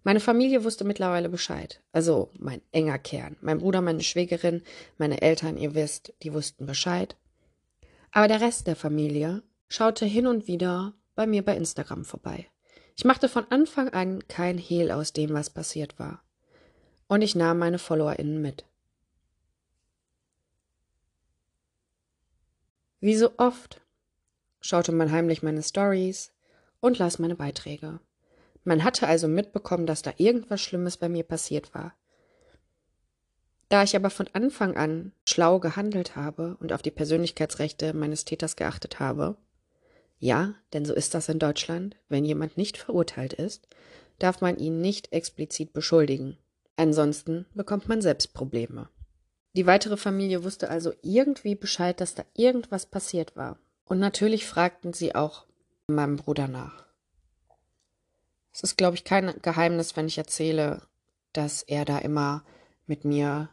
Meine 0.04 0.20
Familie 0.20 0.64
wusste 0.64 0.86
mittlerweile 0.86 1.30
Bescheid. 1.30 1.82
Also 1.92 2.32
mein 2.38 2.62
enger 2.72 3.00
Kern. 3.00 3.36
Mein 3.42 3.60
Bruder, 3.60 3.82
meine 3.82 4.04
Schwägerin, 4.04 4.62
meine 4.98 5.22
Eltern, 5.22 5.58
ihr 5.58 5.74
wisst, 5.74 6.14
die 6.24 6.34
wussten 6.34 6.66
Bescheid. 6.66 7.18
Aber 8.12 8.28
der 8.28 8.42
Rest 8.42 8.68
der 8.68 8.76
Familie 8.76 9.44
schaute 9.68 10.06
hin 10.06 10.28
und 10.28 10.48
wieder 10.48 10.94
bei 11.16 11.28
mir 11.28 11.44
bei 11.44 11.58
Instagram 11.58 12.06
vorbei. 12.06 12.48
Ich 12.96 13.06
machte 13.06 13.30
von 13.30 13.46
Anfang 13.50 13.90
an 13.90 14.28
kein 14.28 14.58
Hehl 14.58 14.92
aus 14.92 15.14
dem, 15.14 15.34
was 15.34 15.50
passiert 15.50 15.98
war. 16.00 16.24
Und 17.08 17.22
ich 17.22 17.36
nahm 17.36 17.60
meine 17.60 17.80
FollowerInnen 17.80 18.42
mit. 18.42 18.66
Wie 23.00 23.16
so 23.16 23.32
oft 23.38 23.82
schaute 24.60 24.92
man 24.92 25.12
heimlich 25.12 25.44
meine 25.44 25.62
Stories 25.62 26.32
und 26.80 26.98
las 26.98 27.20
meine 27.20 27.36
Beiträge. 27.36 28.00
Man 28.64 28.84
hatte 28.84 29.08
also 29.08 29.28
mitbekommen, 29.28 29.86
dass 29.86 30.02
da 30.02 30.14
irgendwas 30.18 30.62
Schlimmes 30.62 30.98
bei 30.98 31.08
mir 31.08 31.24
passiert 31.24 31.74
war. 31.74 31.94
Da 33.70 33.84
ich 33.84 33.96
aber 33.96 34.10
von 34.10 34.28
Anfang 34.34 34.78
an 34.78 35.12
schlau 35.26 35.60
gehandelt 35.60 36.16
habe 36.16 36.58
und 36.60 36.74
auf 36.74 36.82
die 36.82 36.92
Persönlichkeitsrechte 36.92 37.94
meines 37.94 38.26
Täters 38.26 38.56
geachtet 38.56 39.00
habe, 39.00 39.38
ja, 40.20 40.56
denn 40.74 40.84
so 40.84 40.94
ist 40.94 41.14
das 41.14 41.30
in 41.30 41.38
Deutschland, 41.38 41.96
wenn 42.10 42.26
jemand 42.26 42.58
nicht 42.58 42.78
verurteilt 42.78 43.34
ist, 43.34 43.68
darf 44.20 44.42
man 44.42 44.58
ihn 44.58 44.82
nicht 44.82 45.14
explizit 45.14 45.74
beschuldigen. 45.74 46.38
Ansonsten 46.76 47.46
bekommt 47.54 47.88
man 47.88 48.02
selbst 48.02 48.34
Probleme. 48.34 48.90
Die 49.58 49.66
weitere 49.66 49.98
Familie 49.98 50.44
wusste 50.44 50.70
also 50.70 50.94
irgendwie 51.02 51.56
Bescheid, 51.56 52.00
dass 52.00 52.14
da 52.14 52.24
irgendwas 52.36 52.86
passiert 52.86 53.36
war. 53.36 53.58
Und 53.86 53.98
natürlich 53.98 54.46
fragten 54.46 54.94
sie 54.94 55.16
auch 55.16 55.48
meinem 55.88 56.16
Bruder 56.16 56.48
nach. 56.48 56.86
Es 58.54 58.62
ist, 58.62 58.78
glaube 58.78 58.98
ich, 58.98 59.04
kein 59.04 59.34
Geheimnis, 59.42 59.98
wenn 59.98 60.06
ich 60.06 60.20
erzähle, 60.20 60.84
dass 61.34 61.64
er 61.64 61.86
da 61.86 61.98
immer 61.98 62.44
mit 62.86 63.04
mir 63.04 63.50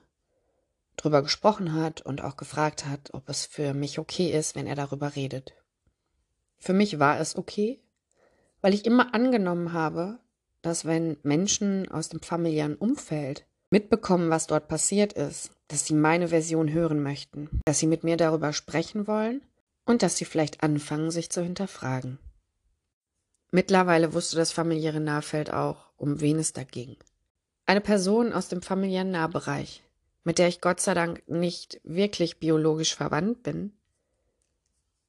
drüber 0.99 1.23
gesprochen 1.23 1.73
hat 1.73 2.03
und 2.03 2.23
auch 2.23 2.37
gefragt 2.37 2.85
hat, 2.85 3.15
ob 3.15 3.27
es 3.31 3.47
für 3.47 3.73
mich 3.73 3.99
okay 3.99 4.29
ist, 4.29 4.55
wenn 4.55 4.67
er 4.67 4.77
darüber 4.77 5.17
redet. 5.17 5.55
Für 6.59 6.75
mich 6.75 6.99
war 6.99 7.19
es 7.19 7.35
okay, 7.35 7.81
weil 8.61 8.75
ich 8.75 8.85
immer 8.85 9.15
angenommen 9.15 9.73
habe, 9.73 10.19
dass 10.61 10.85
wenn 10.85 11.17
Menschen 11.23 11.91
aus 11.91 12.11
dem 12.11 12.21
familiären 12.21 12.77
Umfeld 12.77 13.47
mitbekommen, 13.71 14.29
was 14.29 14.47
dort 14.47 14.69
passiert 14.69 15.15
ist, 15.15 15.54
dass 15.69 15.87
sie 15.87 15.95
meine 15.95 16.29
Version 16.29 16.73
hören 16.73 17.03
möchten, 17.03 17.49
dass 17.65 17.79
sie 17.79 17.87
mit 17.87 18.05
mir 18.05 18.17
darüber 18.17 18.53
sprechen 18.53 19.07
wollen 19.07 19.43
und 19.85 20.03
dass 20.03 20.17
sie 20.17 20.25
vielleicht 20.25 20.63
anfangen, 20.63 21.11
sich 21.11 21.31
zu 21.31 21.43
hinterfragen. 21.43 22.19
Mittlerweile 23.51 24.15
wusste 24.15 24.37
das 24.37 24.53
familiäre 24.53 25.01
Nahfeld 25.01 25.53
auch, 25.53 25.91
um 25.97 26.21
wen 26.21 26.39
es 26.39 26.53
da 26.53 26.65
ging. 26.65 26.97
Eine 27.67 27.81
Person 27.81 28.33
aus 28.33 28.49
dem 28.49 28.63
familiären 28.63 29.11
Nahbereich, 29.11 29.83
mit 30.25 30.39
der 30.39 30.49
ich 30.49 30.61
Gott 30.61 30.81
sei 30.81 30.95
Dank 30.95 31.23
nicht 31.29 31.81
wirklich 31.85 32.39
biologisch 32.39 32.95
verwandt 32.95 33.43
bin, 33.43 33.73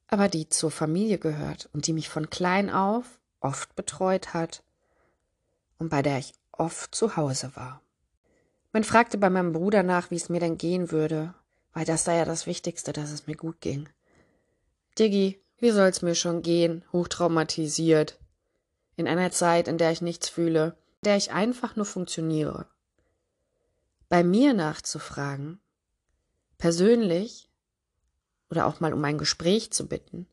aber 0.08 0.30
die 0.30 0.48
zur 0.50 0.72
Familie 0.72 1.18
gehört 1.18 1.70
und 1.74 1.88
die 1.88 1.94
mich 1.94 2.10
von 2.10 2.30
klein 2.30 2.70
auf 2.70 3.20
oft 3.40 3.76
betreut 3.76 4.34
hat 4.34 4.64
und 5.78 5.90
bei 5.90 6.02
der 6.02 6.20
ich 6.20 6.34
oft 6.52 6.94
zu 6.96 7.18
Hause 7.18 7.56
war. 7.56 7.82
Man 8.76 8.84
fragte 8.84 9.18
bei 9.18 9.30
meinem 9.30 9.54
Bruder 9.54 9.84
nach, 9.84 10.12
wie 10.12 10.18
es 10.18 10.28
mir 10.28 10.42
denn 10.42 10.58
gehen 10.58 10.92
würde, 10.92 11.34
weil 11.72 11.86
das 11.86 12.04
sei 12.04 12.18
ja 12.18 12.26
das 12.26 12.46
Wichtigste, 12.46 12.92
dass 12.92 13.10
es 13.10 13.26
mir 13.26 13.38
gut 13.38 13.62
ging. 13.62 13.88
Diggi, 15.00 15.42
wie 15.60 15.72
soll's 15.72 16.02
mir 16.02 16.14
schon 16.14 16.42
gehen, 16.42 16.84
hochtraumatisiert, 16.92 18.20
in 18.98 19.08
einer 19.08 19.32
Zeit, 19.32 19.70
in 19.70 19.78
der 19.78 19.94
ich 19.94 20.02
nichts 20.02 20.28
fühle, 20.28 20.76
in 20.96 21.06
der 21.06 21.16
ich 21.16 21.32
einfach 21.32 21.78
nur 21.78 21.86
funktioniere. 21.86 22.68
Bei 24.10 24.26
mir 24.26 24.54
nachzufragen, 24.54 25.62
persönlich 26.58 27.50
oder 28.50 28.66
auch 28.66 28.82
mal 28.82 28.92
um 28.92 29.06
ein 29.06 29.18
Gespräch 29.18 29.72
zu 29.72 29.88
bitten, 29.88 30.28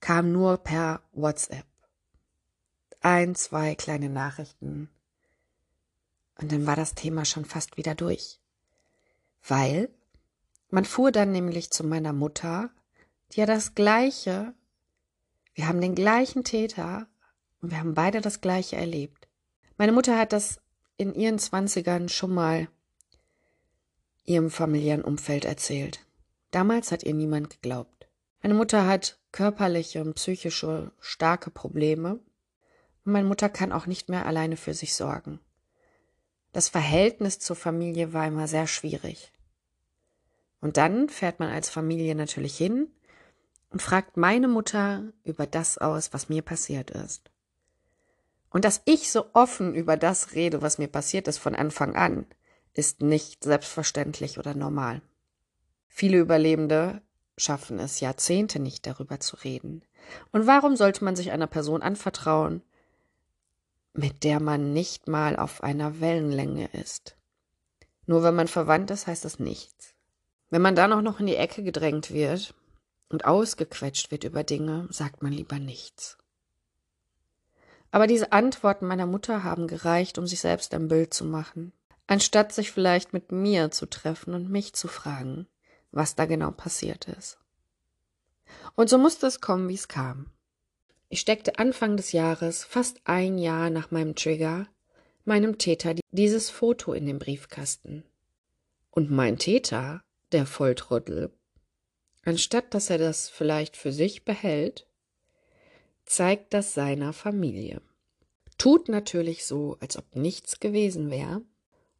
kam 0.00 0.32
nur 0.32 0.58
per 0.58 1.00
WhatsApp. 1.12 1.64
Ein, 3.00 3.34
zwei 3.36 3.74
kleine 3.74 4.10
Nachrichten 4.10 4.90
und 6.40 6.50
dann 6.52 6.66
war 6.66 6.76
das 6.76 6.94
Thema 6.94 7.24
schon 7.24 7.44
fast 7.44 7.76
wieder 7.76 7.94
durch. 7.94 8.40
Weil 9.46 9.90
man 10.70 10.84
fuhr 10.84 11.12
dann 11.12 11.32
nämlich 11.32 11.70
zu 11.70 11.84
meiner 11.84 12.12
Mutter, 12.12 12.70
die 13.32 13.40
ja 13.40 13.46
das 13.46 13.74
gleiche, 13.74 14.54
wir 15.54 15.68
haben 15.68 15.80
den 15.80 15.94
gleichen 15.94 16.44
Täter 16.44 17.08
und 17.60 17.70
wir 17.70 17.78
haben 17.78 17.94
beide 17.94 18.20
das 18.20 18.40
gleiche 18.40 18.76
erlebt. 18.76 19.28
Meine 19.76 19.92
Mutter 19.92 20.18
hat 20.18 20.32
das 20.32 20.60
in 20.96 21.14
ihren 21.14 21.38
Zwanzigern 21.38 22.08
schon 22.08 22.32
mal 22.32 22.68
ihrem 24.24 24.50
familiären 24.50 25.02
Umfeld 25.02 25.44
erzählt. 25.44 26.06
Damals 26.50 26.92
hat 26.92 27.02
ihr 27.02 27.14
niemand 27.14 27.50
geglaubt. 27.50 28.08
Meine 28.42 28.54
Mutter 28.54 28.86
hat 28.86 29.18
körperliche 29.32 30.00
und 30.00 30.14
psychische 30.14 30.92
starke 31.00 31.50
Probleme 31.50 32.20
und 33.04 33.12
meine 33.12 33.28
Mutter 33.28 33.48
kann 33.48 33.72
auch 33.72 33.86
nicht 33.86 34.08
mehr 34.08 34.26
alleine 34.26 34.56
für 34.56 34.74
sich 34.74 34.94
sorgen. 34.94 35.40
Das 36.52 36.68
Verhältnis 36.68 37.38
zur 37.38 37.56
Familie 37.56 38.12
war 38.12 38.26
immer 38.26 38.48
sehr 38.48 38.66
schwierig. 38.66 39.32
Und 40.60 40.76
dann 40.76 41.08
fährt 41.08 41.40
man 41.40 41.48
als 41.48 41.70
Familie 41.70 42.14
natürlich 42.14 42.56
hin 42.56 42.88
und 43.70 43.80
fragt 43.80 44.16
meine 44.16 44.48
Mutter 44.48 45.04
über 45.24 45.46
das 45.46 45.78
aus, 45.78 46.12
was 46.12 46.28
mir 46.28 46.42
passiert 46.42 46.90
ist. 46.90 47.30
Und 48.50 48.64
dass 48.64 48.82
ich 48.84 49.10
so 49.12 49.26
offen 49.32 49.74
über 49.74 49.96
das 49.96 50.32
rede, 50.34 50.60
was 50.60 50.78
mir 50.78 50.88
passiert 50.88 51.28
ist 51.28 51.38
von 51.38 51.54
Anfang 51.54 51.94
an, 51.94 52.26
ist 52.74 53.00
nicht 53.00 53.44
selbstverständlich 53.44 54.38
oder 54.38 54.54
normal. 54.54 55.02
Viele 55.88 56.18
Überlebende 56.18 57.00
schaffen 57.36 57.78
es 57.78 58.00
Jahrzehnte 58.00 58.60
nicht 58.60 58.86
darüber 58.86 59.20
zu 59.20 59.36
reden. 59.36 59.82
Und 60.32 60.46
warum 60.46 60.76
sollte 60.76 61.04
man 61.04 61.16
sich 61.16 61.30
einer 61.30 61.46
Person 61.46 61.82
anvertrauen, 61.82 62.62
mit 63.92 64.24
der 64.24 64.40
man 64.40 64.72
nicht 64.72 65.08
mal 65.08 65.36
auf 65.36 65.62
einer 65.62 66.00
Wellenlänge 66.00 66.68
ist? 66.72 67.16
Nur 68.06 68.22
wenn 68.22 68.34
man 68.34 68.48
verwandt 68.48 68.90
ist, 68.90 69.06
heißt 69.06 69.24
das 69.24 69.38
nichts. 69.38 69.94
Wenn 70.50 70.62
man 70.62 70.74
dann 70.74 70.92
auch 70.92 71.02
noch 71.02 71.20
in 71.20 71.26
die 71.26 71.36
Ecke 71.36 71.62
gedrängt 71.62 72.10
wird 72.10 72.54
und 73.08 73.24
ausgequetscht 73.24 74.10
wird 74.10 74.24
über 74.24 74.42
Dinge, 74.42 74.88
sagt 74.90 75.22
man 75.22 75.32
lieber 75.32 75.58
nichts. 75.58 76.18
Aber 77.92 78.06
diese 78.06 78.32
Antworten 78.32 78.86
meiner 78.86 79.06
Mutter 79.06 79.42
haben 79.44 79.66
gereicht, 79.66 80.18
um 80.18 80.26
sich 80.26 80.40
selbst 80.40 80.74
ein 80.74 80.88
Bild 80.88 81.12
zu 81.12 81.24
machen, 81.24 81.72
anstatt 82.06 82.52
sich 82.52 82.72
vielleicht 82.72 83.12
mit 83.12 83.32
mir 83.32 83.70
zu 83.70 83.86
treffen 83.86 84.34
und 84.34 84.50
mich 84.50 84.74
zu 84.74 84.88
fragen, 84.88 85.46
was 85.92 86.14
da 86.14 86.26
genau 86.26 86.50
passiert 86.50 87.08
ist. 87.08 87.38
Und 88.74 88.88
so 88.88 88.98
musste 88.98 89.26
es 89.26 89.40
kommen, 89.40 89.68
wie 89.68 89.74
es 89.74 89.88
kam. 89.88 90.30
Ich 91.12 91.18
steckte 91.18 91.58
Anfang 91.58 91.96
des 91.96 92.12
Jahres, 92.12 92.62
fast 92.62 93.00
ein 93.02 93.36
Jahr 93.36 93.68
nach 93.68 93.90
meinem 93.90 94.14
Trigger, 94.14 94.68
meinem 95.24 95.58
Täter 95.58 95.96
dieses 96.12 96.50
Foto 96.50 96.92
in 96.92 97.04
den 97.04 97.18
Briefkasten. 97.18 98.04
Und 98.92 99.10
mein 99.10 99.36
Täter, 99.36 100.04
der 100.30 100.46
Volltrottel, 100.46 101.32
anstatt 102.24 102.72
dass 102.74 102.90
er 102.90 102.98
das 102.98 103.28
vielleicht 103.28 103.76
für 103.76 103.90
sich 103.90 104.24
behält, 104.24 104.86
zeigt 106.04 106.54
das 106.54 106.74
seiner 106.74 107.12
Familie. 107.12 107.82
Tut 108.56 108.88
natürlich 108.88 109.44
so, 109.44 109.76
als 109.80 109.96
ob 109.96 110.14
nichts 110.14 110.60
gewesen 110.60 111.10
wäre 111.10 111.42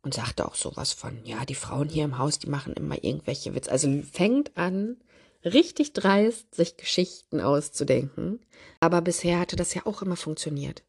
und 0.03 0.15
sagte 0.15 0.47
auch 0.47 0.55
sowas 0.55 0.93
von, 0.93 1.25
ja, 1.25 1.45
die 1.45 1.57
Frauen 1.57 1.89
hier 1.89 2.05
im 2.05 2.19
Haus, 2.19 2.39
die 2.39 2.49
machen 2.49 2.75
immer 2.75 3.03
irgendwelche 3.03 3.57
Witze. 3.57 3.73
Also 3.73 4.03
fängt 4.03 4.57
an, 4.57 4.99
richtig 5.45 5.93
dreist, 5.93 6.55
sich 6.55 6.77
Geschichten 6.77 7.41
auszudenken. 7.41 8.41
Aber 8.81 9.01
bisher 9.01 9.39
hatte 9.39 9.57
das 9.57 9.75
ja 9.75 9.87
auch 9.87 10.03
immer 10.03 10.17
funktioniert. 10.17 10.83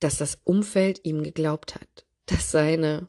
Dass 0.00 0.18
das 0.18 0.38
Umfeld 0.44 1.00
ihm 1.04 1.22
geglaubt 1.22 1.74
hat, 1.74 2.06
dass 2.26 2.50
seine 2.50 3.08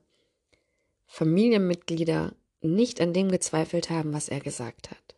Familienmitglieder 1.08 2.36
nicht 2.62 3.02
an 3.02 3.14
dem 3.14 3.30
gezweifelt 3.30 3.90
haben, 3.90 4.14
was 4.14 4.30
er 4.30 4.40
gesagt 4.40 4.92
hat. 4.92 5.16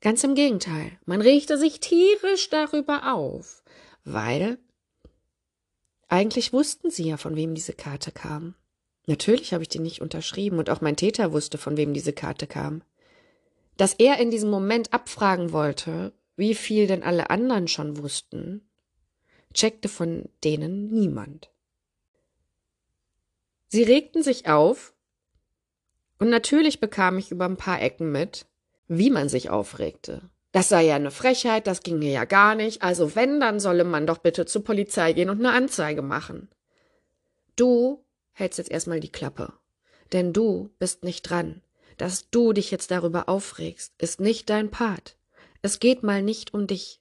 Ganz 0.00 0.22
im 0.22 0.34
Gegenteil, 0.34 0.98
man 1.06 1.20
regte 1.20 1.58
sich 1.58 1.80
tierisch 1.80 2.48
darüber 2.50 3.14
auf, 3.14 3.64
weil 4.04 4.58
eigentlich 6.06 6.52
wussten 6.52 6.90
sie 6.90 7.08
ja, 7.08 7.16
von 7.16 7.36
wem 7.36 7.54
diese 7.54 7.72
Karte 7.72 8.12
kam. 8.12 8.54
Natürlich 9.08 9.54
habe 9.54 9.62
ich 9.62 9.70
die 9.70 9.78
nicht 9.78 10.02
unterschrieben 10.02 10.58
und 10.58 10.68
auch 10.68 10.82
mein 10.82 10.94
Täter 10.94 11.32
wusste, 11.32 11.56
von 11.56 11.78
wem 11.78 11.94
diese 11.94 12.12
Karte 12.12 12.46
kam. 12.46 12.82
Dass 13.78 13.94
er 13.94 14.18
in 14.18 14.30
diesem 14.30 14.50
Moment 14.50 14.92
abfragen 14.92 15.50
wollte, 15.50 16.12
wie 16.36 16.54
viel 16.54 16.86
denn 16.86 17.02
alle 17.02 17.30
anderen 17.30 17.68
schon 17.68 17.96
wussten, 17.96 18.68
checkte 19.54 19.88
von 19.88 20.28
denen 20.44 20.90
niemand. 20.90 21.50
Sie 23.68 23.82
regten 23.82 24.22
sich 24.22 24.46
auf, 24.46 24.92
und 26.18 26.28
natürlich 26.28 26.78
bekam 26.78 27.16
ich 27.16 27.30
über 27.30 27.46
ein 27.46 27.56
paar 27.56 27.80
Ecken 27.80 28.12
mit, 28.12 28.44
wie 28.88 29.08
man 29.08 29.30
sich 29.30 29.48
aufregte. 29.48 30.20
Das 30.52 30.68
sei 30.68 30.84
ja 30.84 30.96
eine 30.96 31.12
Frechheit, 31.12 31.66
das 31.66 31.82
ginge 31.82 32.10
ja 32.10 32.26
gar 32.26 32.54
nicht, 32.54 32.82
also 32.82 33.14
wenn, 33.14 33.40
dann 33.40 33.58
solle 33.58 33.84
man 33.84 34.06
doch 34.06 34.18
bitte 34.18 34.44
zur 34.44 34.64
Polizei 34.64 35.14
gehen 35.14 35.30
und 35.30 35.38
eine 35.38 35.52
Anzeige 35.52 36.02
machen. 36.02 36.50
Du 37.56 38.04
hältst 38.38 38.58
jetzt 38.58 38.70
erstmal 38.70 39.00
die 39.00 39.12
Klappe. 39.12 39.52
Denn 40.12 40.32
du 40.32 40.70
bist 40.78 41.04
nicht 41.04 41.22
dran. 41.22 41.62
Dass 41.96 42.30
du 42.30 42.52
dich 42.52 42.70
jetzt 42.70 42.90
darüber 42.90 43.28
aufregst, 43.28 43.92
ist 43.98 44.20
nicht 44.20 44.48
dein 44.50 44.70
Part. 44.70 45.16
Es 45.62 45.80
geht 45.80 46.02
mal 46.02 46.22
nicht 46.22 46.54
um 46.54 46.66
dich. 46.66 47.00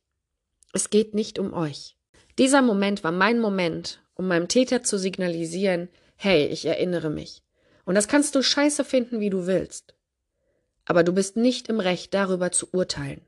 Es 0.74 0.90
geht 0.90 1.14
nicht 1.14 1.38
um 1.38 1.54
euch. 1.54 1.96
Dieser 2.40 2.62
Moment 2.62 3.04
war 3.04 3.12
mein 3.12 3.40
Moment, 3.40 4.02
um 4.16 4.28
meinem 4.28 4.48
Täter 4.48 4.84
zu 4.84 4.98
signalisieren, 4.98 5.90
hey, 6.16 6.48
ich 6.48 6.66
erinnere 6.66 7.10
mich. 7.10 7.44
Und 7.86 7.96
das 7.96 8.08
kannst 8.08 8.34
du 8.36 8.42
scheiße 8.42 8.84
finden, 8.84 9.20
wie 9.20 9.30
du 9.30 9.46
willst 9.46 9.98
aber 10.88 11.04
du 11.04 11.12
bist 11.12 11.36
nicht 11.36 11.68
im 11.68 11.80
Recht, 11.82 12.14
darüber 12.14 12.52
zu 12.52 12.70
urteilen, 12.72 13.22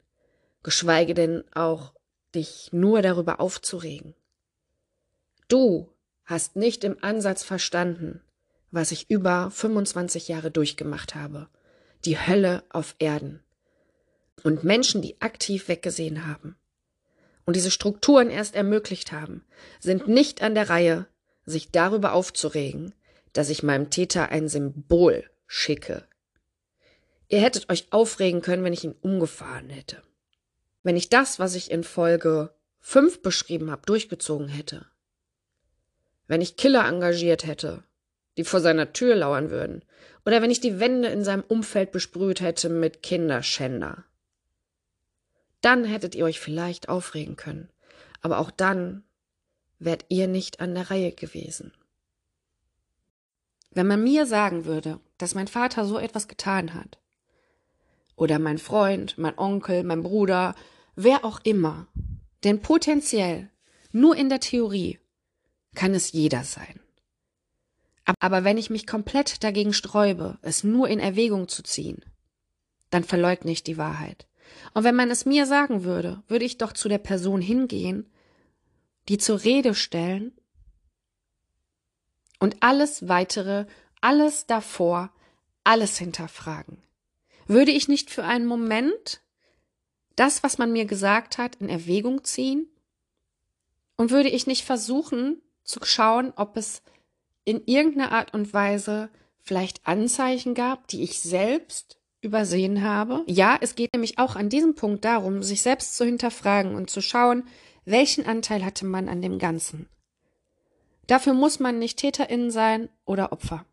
geschweige 0.63 1.13
denn 1.13 1.43
auch 1.53 1.93
dich 2.33 2.69
nur 2.71 3.01
darüber 3.01 3.41
aufzuregen. 3.41 4.15
Du 5.49 5.89
hast 6.29 6.55
nicht 6.55 6.83
im 6.83 6.97
Ansatz 7.01 7.43
verstanden, 7.43 8.21
was 8.71 8.91
ich 8.91 9.09
über 9.09 9.49
25 9.51 10.27
Jahre 10.27 10.51
durchgemacht 10.51 11.15
habe. 11.15 11.47
Die 12.05 12.17
Hölle 12.17 12.63
auf 12.69 12.95
Erden. 12.99 13.41
Und 14.43 14.63
Menschen, 14.63 15.01
die 15.01 15.19
aktiv 15.21 15.67
weggesehen 15.67 16.27
haben 16.27 16.55
und 17.45 17.55
diese 17.55 17.71
Strukturen 17.71 18.29
erst 18.29 18.55
ermöglicht 18.55 19.11
haben, 19.11 19.43
sind 19.79 20.07
nicht 20.07 20.41
an 20.41 20.55
der 20.55 20.69
Reihe, 20.69 21.07
sich 21.45 21.71
darüber 21.71 22.13
aufzuregen, 22.13 22.93
dass 23.33 23.49
ich 23.49 23.63
meinem 23.63 23.89
Täter 23.89 24.29
ein 24.29 24.47
Symbol 24.47 25.29
schicke, 25.47 26.07
Ihr 27.29 27.41
hättet 27.41 27.69
euch 27.69 27.85
aufregen 27.91 28.41
können, 28.41 28.63
wenn 28.63 28.73
ich 28.73 28.83
ihn 28.83 28.95
umgefahren 29.01 29.69
hätte. 29.69 30.01
Wenn 30.81 30.97
ich 30.97 31.09
das, 31.09 31.37
was 31.37 31.53
ich 31.53 31.69
in 31.69 31.83
Folge 31.83 32.51
5 32.79 33.21
beschrieben 33.21 33.69
habe, 33.69 33.85
durchgezogen 33.85 34.47
hätte. 34.47 34.87
Wenn 36.29 36.41
ich 36.41 36.57
Killer 36.57 36.87
engagiert 36.87 37.47
hätte, 37.47 37.83
die 38.37 38.43
vor 38.43 38.61
seiner 38.61 38.93
Tür 38.93 39.15
lauern 39.15 39.49
würden. 39.49 39.83
Oder 40.25 40.43
wenn 40.43 40.51
ich 40.51 40.61
die 40.61 40.79
Wände 40.79 41.09
in 41.09 41.23
seinem 41.23 41.43
Umfeld 41.47 41.91
besprüht 41.91 42.39
hätte 42.39 42.69
mit 42.69 43.01
Kinderschänder. 43.01 44.05
Dann 45.61 45.83
hättet 45.83 46.13
ihr 46.13 46.23
euch 46.23 46.39
vielleicht 46.39 46.87
aufregen 46.87 47.35
können. 47.35 47.69
Aber 48.21 48.37
auch 48.37 48.51
dann 48.51 49.03
wärt 49.79 50.05
ihr 50.09 50.27
nicht 50.27 50.59
an 50.59 50.75
der 50.75 50.91
Reihe 50.91 51.11
gewesen. 51.11 51.73
Wenn 53.71 53.87
man 53.87 54.03
mir 54.03 54.27
sagen 54.27 54.65
würde, 54.65 54.99
dass 55.17 55.33
mein 55.33 55.47
Vater 55.47 55.85
so 55.85 55.97
etwas 55.97 56.27
getan 56.27 56.75
hat, 56.75 56.99
oder 58.15 58.37
mein 58.37 58.59
Freund, 58.59 59.17
mein 59.17 59.37
Onkel, 59.37 59.83
mein 59.83 60.03
Bruder, 60.03 60.53
wer 60.95 61.25
auch 61.25 61.39
immer. 61.43 61.87
Denn 62.43 62.61
potenziell, 62.61 63.49
nur 63.91 64.15
in 64.15 64.29
der 64.29 64.41
Theorie, 64.41 64.99
kann 65.75 65.93
es 65.93 66.11
jeder 66.11 66.43
sein. 66.43 66.79
Aber 68.19 68.43
wenn 68.43 68.57
ich 68.57 68.69
mich 68.69 68.87
komplett 68.87 69.43
dagegen 69.43 69.73
sträube, 69.73 70.39
es 70.41 70.63
nur 70.63 70.87
in 70.87 70.99
Erwägung 70.99 71.47
zu 71.47 71.61
ziehen, 71.61 72.03
dann 72.89 73.03
verleugne 73.03 73.51
ich 73.51 73.63
die 73.63 73.77
Wahrheit. 73.77 74.27
Und 74.73 74.83
wenn 74.83 74.95
man 74.95 75.11
es 75.11 75.25
mir 75.25 75.45
sagen 75.45 75.83
würde, 75.83 76.23
würde 76.27 76.45
ich 76.45 76.57
doch 76.57 76.73
zu 76.73 76.89
der 76.89 76.97
Person 76.97 77.41
hingehen, 77.41 78.09
die 79.07 79.17
zur 79.17 79.43
Rede 79.43 79.75
stellen 79.75 80.33
und 82.39 82.57
alles 82.61 83.07
weitere, 83.07 83.65
alles 84.01 84.47
davor, 84.47 85.11
alles 85.63 85.97
hinterfragen. 85.97 86.81
Würde 87.47 87.71
ich 87.71 87.87
nicht 87.87 88.09
für 88.09 88.23
einen 88.23 88.45
Moment 88.45 89.21
das, 90.15 90.43
was 90.43 90.57
man 90.57 90.71
mir 90.71 90.85
gesagt 90.85 91.37
hat, 91.37 91.55
in 91.55 91.69
Erwägung 91.69 92.23
ziehen? 92.23 92.67
Und 93.97 94.11
würde 94.11 94.29
ich 94.29 94.47
nicht 94.47 94.63
versuchen 94.63 95.41
zu 95.69 95.79
schauen, 95.83 96.33
ob 96.35 96.57
es 96.57 96.81
in 97.45 97.61
irgendeiner 97.65 98.11
Art 98.11 98.33
und 98.33 98.53
Weise 98.53 99.09
vielleicht 99.41 99.85
Anzeichen 99.87 100.55
gab, 100.55 100.87
die 100.87 101.03
ich 101.03 101.21
selbst 101.21 101.99
übersehen 102.21 102.83
habe? 102.83 103.23
Ja, 103.27 103.57
es 103.61 103.75
geht 103.75 103.93
nämlich 103.93 104.17
auch 104.17 104.35
an 104.35 104.49
diesem 104.49 104.75
Punkt 104.75 105.05
darum, 105.05 105.43
sich 105.43 105.61
selbst 105.61 105.95
zu 105.95 106.05
hinterfragen 106.05 106.75
und 106.75 106.89
zu 106.89 107.01
schauen, 107.01 107.43
welchen 107.85 108.25
Anteil 108.25 108.65
hatte 108.65 108.85
man 108.85 109.07
an 109.07 109.21
dem 109.21 109.37
Ganzen. 109.37 109.87
Dafür 111.07 111.33
muss 111.33 111.59
man 111.59 111.79
nicht 111.79 111.99
Täterin 111.99 112.51
sein 112.51 112.89
oder 113.05 113.31
Opfer. 113.31 113.65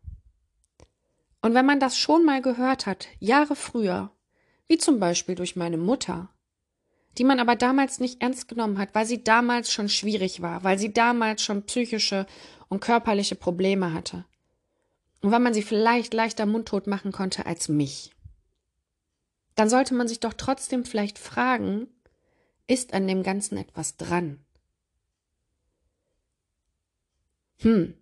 Und 1.41 1.53
wenn 1.53 1.65
man 1.65 1.79
das 1.79 1.97
schon 1.97 2.25
mal 2.25 2.41
gehört 2.41 2.85
hat, 2.85 3.07
Jahre 3.19 3.55
früher, 3.55 4.11
wie 4.67 4.77
zum 4.77 4.99
Beispiel 4.99 5.35
durch 5.35 5.55
meine 5.55 5.77
Mutter, 5.77 6.29
die 7.17 7.23
man 7.23 7.39
aber 7.39 7.55
damals 7.55 7.99
nicht 7.99 8.21
ernst 8.21 8.47
genommen 8.47 8.77
hat, 8.77 8.93
weil 8.93 9.05
sie 9.05 9.23
damals 9.23 9.71
schon 9.71 9.89
schwierig 9.89 10.41
war, 10.41 10.63
weil 10.63 10.77
sie 10.77 10.93
damals 10.93 11.41
schon 11.41 11.63
psychische 11.63 12.27
und 12.69 12.79
körperliche 12.79 13.35
Probleme 13.35 13.93
hatte. 13.93 14.25
Und 15.21 15.31
weil 15.31 15.39
man 15.39 15.53
sie 15.53 15.63
vielleicht 15.63 16.13
leichter 16.13 16.45
mundtot 16.45 16.85
machen 16.85 17.11
konnte 17.11 17.45
als 17.45 17.69
mich. 17.69 18.11
Dann 19.55 19.69
sollte 19.69 19.95
man 19.95 20.07
sich 20.07 20.19
doch 20.19 20.33
trotzdem 20.33 20.85
vielleicht 20.85 21.17
fragen, 21.17 21.87
ist 22.67 22.93
an 22.93 23.07
dem 23.07 23.23
Ganzen 23.23 23.57
etwas 23.57 23.97
dran? 23.97 24.39
Hm. 27.59 27.95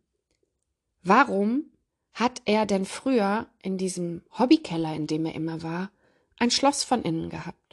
Warum 1.04 1.72
hat 2.14 2.42
er 2.46 2.66
denn 2.66 2.86
früher 2.86 3.48
in 3.62 3.78
diesem 3.78 4.24
Hobbykeller, 4.38 4.94
in 4.96 5.08
dem 5.08 5.26
er 5.26 5.36
immer 5.36 5.64
war, 5.64 5.92
ein 6.40 6.52
Schloss 6.52 6.84
von 6.84 7.04
innen 7.04 7.30
gehabt? 7.30 7.65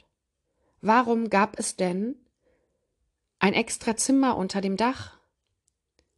Warum 0.82 1.30
gab 1.30 1.60
es 1.60 1.76
denn 1.76 2.16
ein 3.38 3.54
extra 3.54 3.96
Zimmer 3.96 4.36
unter 4.36 4.60
dem 4.60 4.76
Dach? 4.76 5.16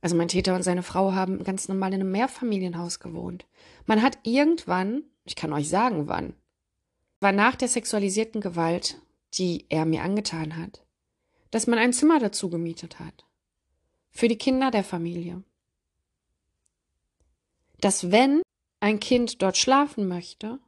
Also 0.00 0.16
mein 0.16 0.28
Täter 0.28 0.54
und 0.54 0.62
seine 0.62 0.82
Frau 0.82 1.12
haben 1.12 1.44
ganz 1.44 1.68
normal 1.68 1.92
in 1.92 2.00
einem 2.00 2.10
Mehrfamilienhaus 2.10 2.98
gewohnt. 2.98 3.46
Man 3.86 4.02
hat 4.02 4.18
irgendwann 4.22 5.04
Ich 5.26 5.36
kann 5.36 5.52
euch 5.52 5.68
sagen, 5.68 6.08
wann. 6.08 6.34
War 7.20 7.32
nach 7.32 7.56
der 7.56 7.68
sexualisierten 7.68 8.40
Gewalt, 8.40 9.00
die 9.34 9.66
er 9.68 9.84
mir 9.84 10.02
angetan 10.02 10.56
hat, 10.56 10.84
dass 11.50 11.66
man 11.66 11.78
ein 11.78 11.92
Zimmer 11.92 12.18
dazu 12.18 12.50
gemietet 12.50 12.98
hat. 12.98 13.24
Für 14.10 14.28
die 14.28 14.38
Kinder 14.38 14.70
der 14.70 14.84
Familie. 14.84 15.42
Dass 17.80 18.10
wenn 18.10 18.42
ein 18.80 19.00
Kind 19.00 19.42
dort 19.42 19.56
schlafen 19.56 20.08
möchte, 20.08 20.58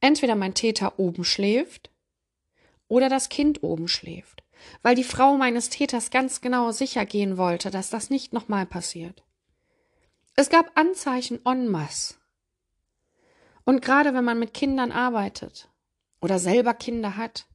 entweder 0.00 0.34
mein 0.34 0.54
Täter 0.54 0.98
oben 0.98 1.24
schläft 1.24 1.91
oder 2.92 3.08
das 3.08 3.30
Kind 3.30 3.62
oben 3.62 3.88
schläft, 3.88 4.44
weil 4.82 4.94
die 4.94 5.02
Frau 5.02 5.38
meines 5.38 5.70
Täters 5.70 6.10
ganz 6.10 6.42
genau 6.42 6.72
sicher 6.72 7.06
gehen 7.06 7.38
wollte, 7.38 7.70
dass 7.70 7.88
das 7.88 8.10
nicht 8.10 8.34
nochmal 8.34 8.66
passiert. 8.66 9.24
Es 10.36 10.50
gab 10.50 10.70
Anzeichen 10.78 11.40
en 11.46 11.68
masse. 11.68 12.16
Und 13.64 13.80
gerade 13.80 14.12
wenn 14.12 14.26
man 14.26 14.38
mit 14.38 14.52
Kindern 14.52 14.92
arbeitet 14.92 15.70
oder 16.20 16.38
selber 16.38 16.74
Kinder 16.74 17.16
hat, 17.16 17.46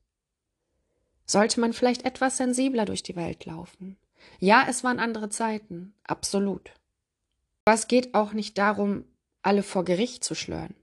sollte 1.28 1.60
man 1.60 1.72
vielleicht 1.74 2.04
etwas 2.04 2.38
sensibler 2.38 2.86
durch 2.86 3.04
die 3.04 3.16
Welt 3.16 3.46
laufen. 3.46 3.96
Ja, 4.40 4.66
es 4.68 4.84
waren 4.84 5.00
andere 5.00 5.30
Zeiten, 5.30 5.94
absolut. 6.04 6.72
Aber 7.64 7.76
es 7.76 7.88
geht 7.88 8.16
auch 8.16 8.34
nicht 8.34 8.58
darum, 8.58 9.06
alle 9.44 9.62
vor 9.62 9.86
Gericht 9.86 10.24
zu 10.24 10.34
schlören. 10.34 10.74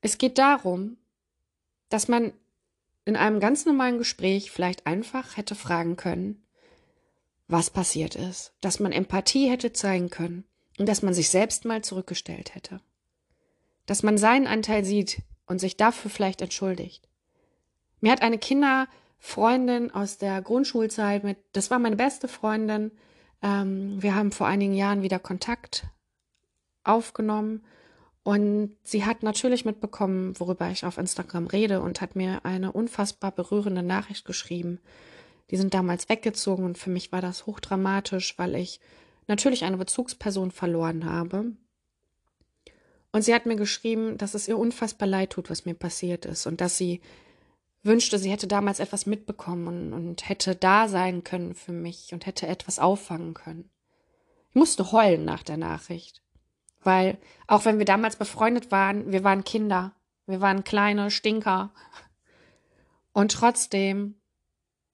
Es 0.00 0.16
geht 0.16 0.38
darum, 0.38 0.96
dass 1.90 2.08
man 2.08 2.32
in 3.06 3.16
einem 3.16 3.40
ganz 3.40 3.64
normalen 3.64 3.98
Gespräch 3.98 4.50
vielleicht 4.50 4.86
einfach 4.86 5.36
hätte 5.36 5.54
fragen 5.54 5.96
können, 5.96 6.42
was 7.48 7.70
passiert 7.70 8.16
ist, 8.16 8.52
dass 8.60 8.80
man 8.80 8.92
Empathie 8.92 9.48
hätte 9.48 9.72
zeigen 9.72 10.10
können 10.10 10.44
und 10.78 10.88
dass 10.88 11.02
man 11.02 11.14
sich 11.14 11.30
selbst 11.30 11.64
mal 11.64 11.82
zurückgestellt 11.82 12.54
hätte. 12.54 12.80
Dass 13.86 14.02
man 14.02 14.18
seinen 14.18 14.48
Anteil 14.48 14.84
sieht 14.84 15.22
und 15.46 15.60
sich 15.60 15.76
dafür 15.76 16.10
vielleicht 16.10 16.42
entschuldigt. 16.42 17.08
Mir 18.00 18.10
hat 18.10 18.22
eine 18.22 18.38
Kinderfreundin 18.38 19.92
aus 19.92 20.18
der 20.18 20.42
Grundschulzeit 20.42 21.22
mit, 21.22 21.38
das 21.52 21.70
war 21.70 21.78
meine 21.78 21.96
beste 21.96 22.26
Freundin, 22.26 22.90
ähm, 23.40 24.02
wir 24.02 24.16
haben 24.16 24.32
vor 24.32 24.48
einigen 24.48 24.74
Jahren 24.74 25.02
wieder 25.02 25.20
Kontakt 25.20 25.86
aufgenommen 26.82 27.64
und 28.26 28.74
sie 28.82 29.04
hat 29.04 29.22
natürlich 29.22 29.64
mitbekommen, 29.64 30.34
worüber 30.40 30.68
ich 30.68 30.84
auf 30.84 30.98
Instagram 30.98 31.46
rede 31.46 31.80
und 31.80 32.00
hat 32.00 32.16
mir 32.16 32.44
eine 32.44 32.72
unfassbar 32.72 33.30
berührende 33.30 33.84
Nachricht 33.84 34.24
geschrieben. 34.24 34.80
Die 35.52 35.56
sind 35.56 35.74
damals 35.74 36.08
weggezogen 36.08 36.64
und 36.64 36.76
für 36.76 36.90
mich 36.90 37.12
war 37.12 37.20
das 37.20 37.46
hochdramatisch, 37.46 38.36
weil 38.36 38.56
ich 38.56 38.80
natürlich 39.28 39.62
eine 39.62 39.76
Bezugsperson 39.76 40.50
verloren 40.50 41.08
habe. 41.08 41.52
Und 43.12 43.22
sie 43.22 43.32
hat 43.32 43.46
mir 43.46 43.54
geschrieben, 43.54 44.18
dass 44.18 44.34
es 44.34 44.48
ihr 44.48 44.58
unfassbar 44.58 45.06
leid 45.06 45.30
tut, 45.30 45.48
was 45.48 45.64
mir 45.64 45.74
passiert 45.74 46.24
ist 46.24 46.46
und 46.46 46.60
dass 46.60 46.76
sie 46.76 47.00
wünschte, 47.84 48.18
sie 48.18 48.32
hätte 48.32 48.48
damals 48.48 48.80
etwas 48.80 49.06
mitbekommen 49.06 49.68
und, 49.68 49.92
und 49.92 50.28
hätte 50.28 50.56
da 50.56 50.88
sein 50.88 51.22
können 51.22 51.54
für 51.54 51.70
mich 51.70 52.12
und 52.12 52.26
hätte 52.26 52.48
etwas 52.48 52.80
auffangen 52.80 53.34
können. 53.34 53.70
Ich 54.48 54.56
musste 54.56 54.90
heulen 54.90 55.24
nach 55.24 55.44
der 55.44 55.58
Nachricht. 55.58 56.25
Weil 56.86 57.18
auch 57.48 57.64
wenn 57.64 57.78
wir 57.78 57.84
damals 57.84 58.14
befreundet 58.14 58.70
waren, 58.70 59.10
wir 59.10 59.24
waren 59.24 59.42
Kinder, 59.42 59.92
wir 60.26 60.40
waren 60.40 60.62
kleine 60.62 61.10
Stinker. 61.10 61.72
Und 63.12 63.32
trotzdem, 63.32 64.14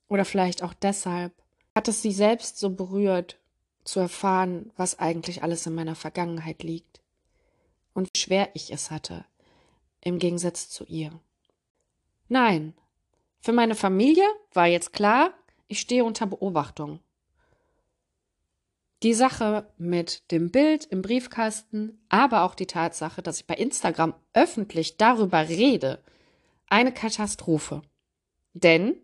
oder 0.08 0.24
vielleicht 0.24 0.62
auch 0.62 0.72
deshalb, 0.72 1.34
hat 1.74 1.88
es 1.88 2.00
sie 2.00 2.12
selbst 2.12 2.58
so 2.58 2.70
berührt, 2.70 3.38
zu 3.84 4.00
erfahren, 4.00 4.72
was 4.76 5.00
eigentlich 5.00 5.42
alles 5.42 5.66
in 5.66 5.74
meiner 5.74 5.94
Vergangenheit 5.94 6.62
liegt. 6.62 7.02
Und 7.92 8.08
wie 8.14 8.18
schwer 8.18 8.48
ich 8.54 8.72
es 8.72 8.90
hatte, 8.90 9.26
im 10.00 10.18
Gegensatz 10.18 10.70
zu 10.70 10.84
ihr. 10.84 11.12
Nein, 12.28 12.72
für 13.40 13.52
meine 13.52 13.74
Familie 13.74 14.24
war 14.54 14.66
jetzt 14.66 14.94
klar, 14.94 15.34
ich 15.68 15.80
stehe 15.80 16.04
unter 16.04 16.24
Beobachtung. 16.24 17.00
Die 19.02 19.14
Sache 19.14 19.66
mit 19.78 20.30
dem 20.30 20.50
Bild 20.50 20.84
im 20.84 21.02
Briefkasten, 21.02 21.98
aber 22.08 22.44
auch 22.44 22.54
die 22.54 22.68
Tatsache, 22.68 23.20
dass 23.20 23.40
ich 23.40 23.46
bei 23.46 23.54
Instagram 23.54 24.14
öffentlich 24.32 24.96
darüber 24.96 25.48
rede, 25.48 26.00
eine 26.68 26.92
Katastrophe. 26.92 27.82
Denn 28.54 28.94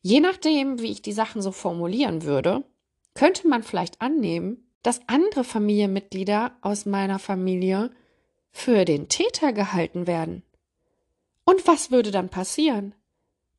je 0.00 0.20
nachdem, 0.20 0.80
wie 0.80 0.90
ich 0.90 1.02
die 1.02 1.12
Sachen 1.12 1.42
so 1.42 1.52
formulieren 1.52 2.22
würde, 2.22 2.64
könnte 3.12 3.46
man 3.46 3.62
vielleicht 3.62 4.00
annehmen, 4.00 4.66
dass 4.82 5.06
andere 5.06 5.44
Familienmitglieder 5.44 6.56
aus 6.62 6.86
meiner 6.86 7.18
Familie 7.18 7.90
für 8.52 8.86
den 8.86 9.08
Täter 9.08 9.52
gehalten 9.52 10.06
werden. 10.06 10.42
Und 11.44 11.66
was 11.66 11.90
würde 11.90 12.10
dann 12.10 12.30
passieren? 12.30 12.94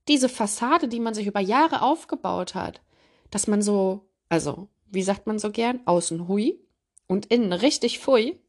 Diese 0.07 0.29
Fassade, 0.29 0.87
die 0.87 0.99
man 0.99 1.13
sich 1.13 1.27
über 1.27 1.39
Jahre 1.39 1.83
aufgebaut 1.83 2.55
hat, 2.55 2.81
dass 3.29 3.45
man 3.45 3.61
so, 3.61 4.07
also 4.29 4.69
wie 4.89 5.03
sagt 5.03 5.27
man 5.27 5.39
so 5.39 5.51
gern, 5.51 5.79
außen 5.85 6.27
hui 6.27 6.59
und 7.07 7.27
innen 7.27 7.53
richtig 7.53 7.99
pfui, 7.99 8.39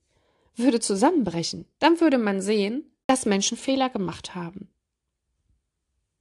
würde 0.57 0.81
zusammenbrechen. 0.81 1.67
Dann 1.79 2.01
würde 2.01 2.19
man 2.19 2.41
sehen, 2.41 2.85
dass 3.07 3.27
Menschen 3.27 3.57
Fehler 3.57 3.89
gemacht 3.89 4.35
haben. 4.35 4.69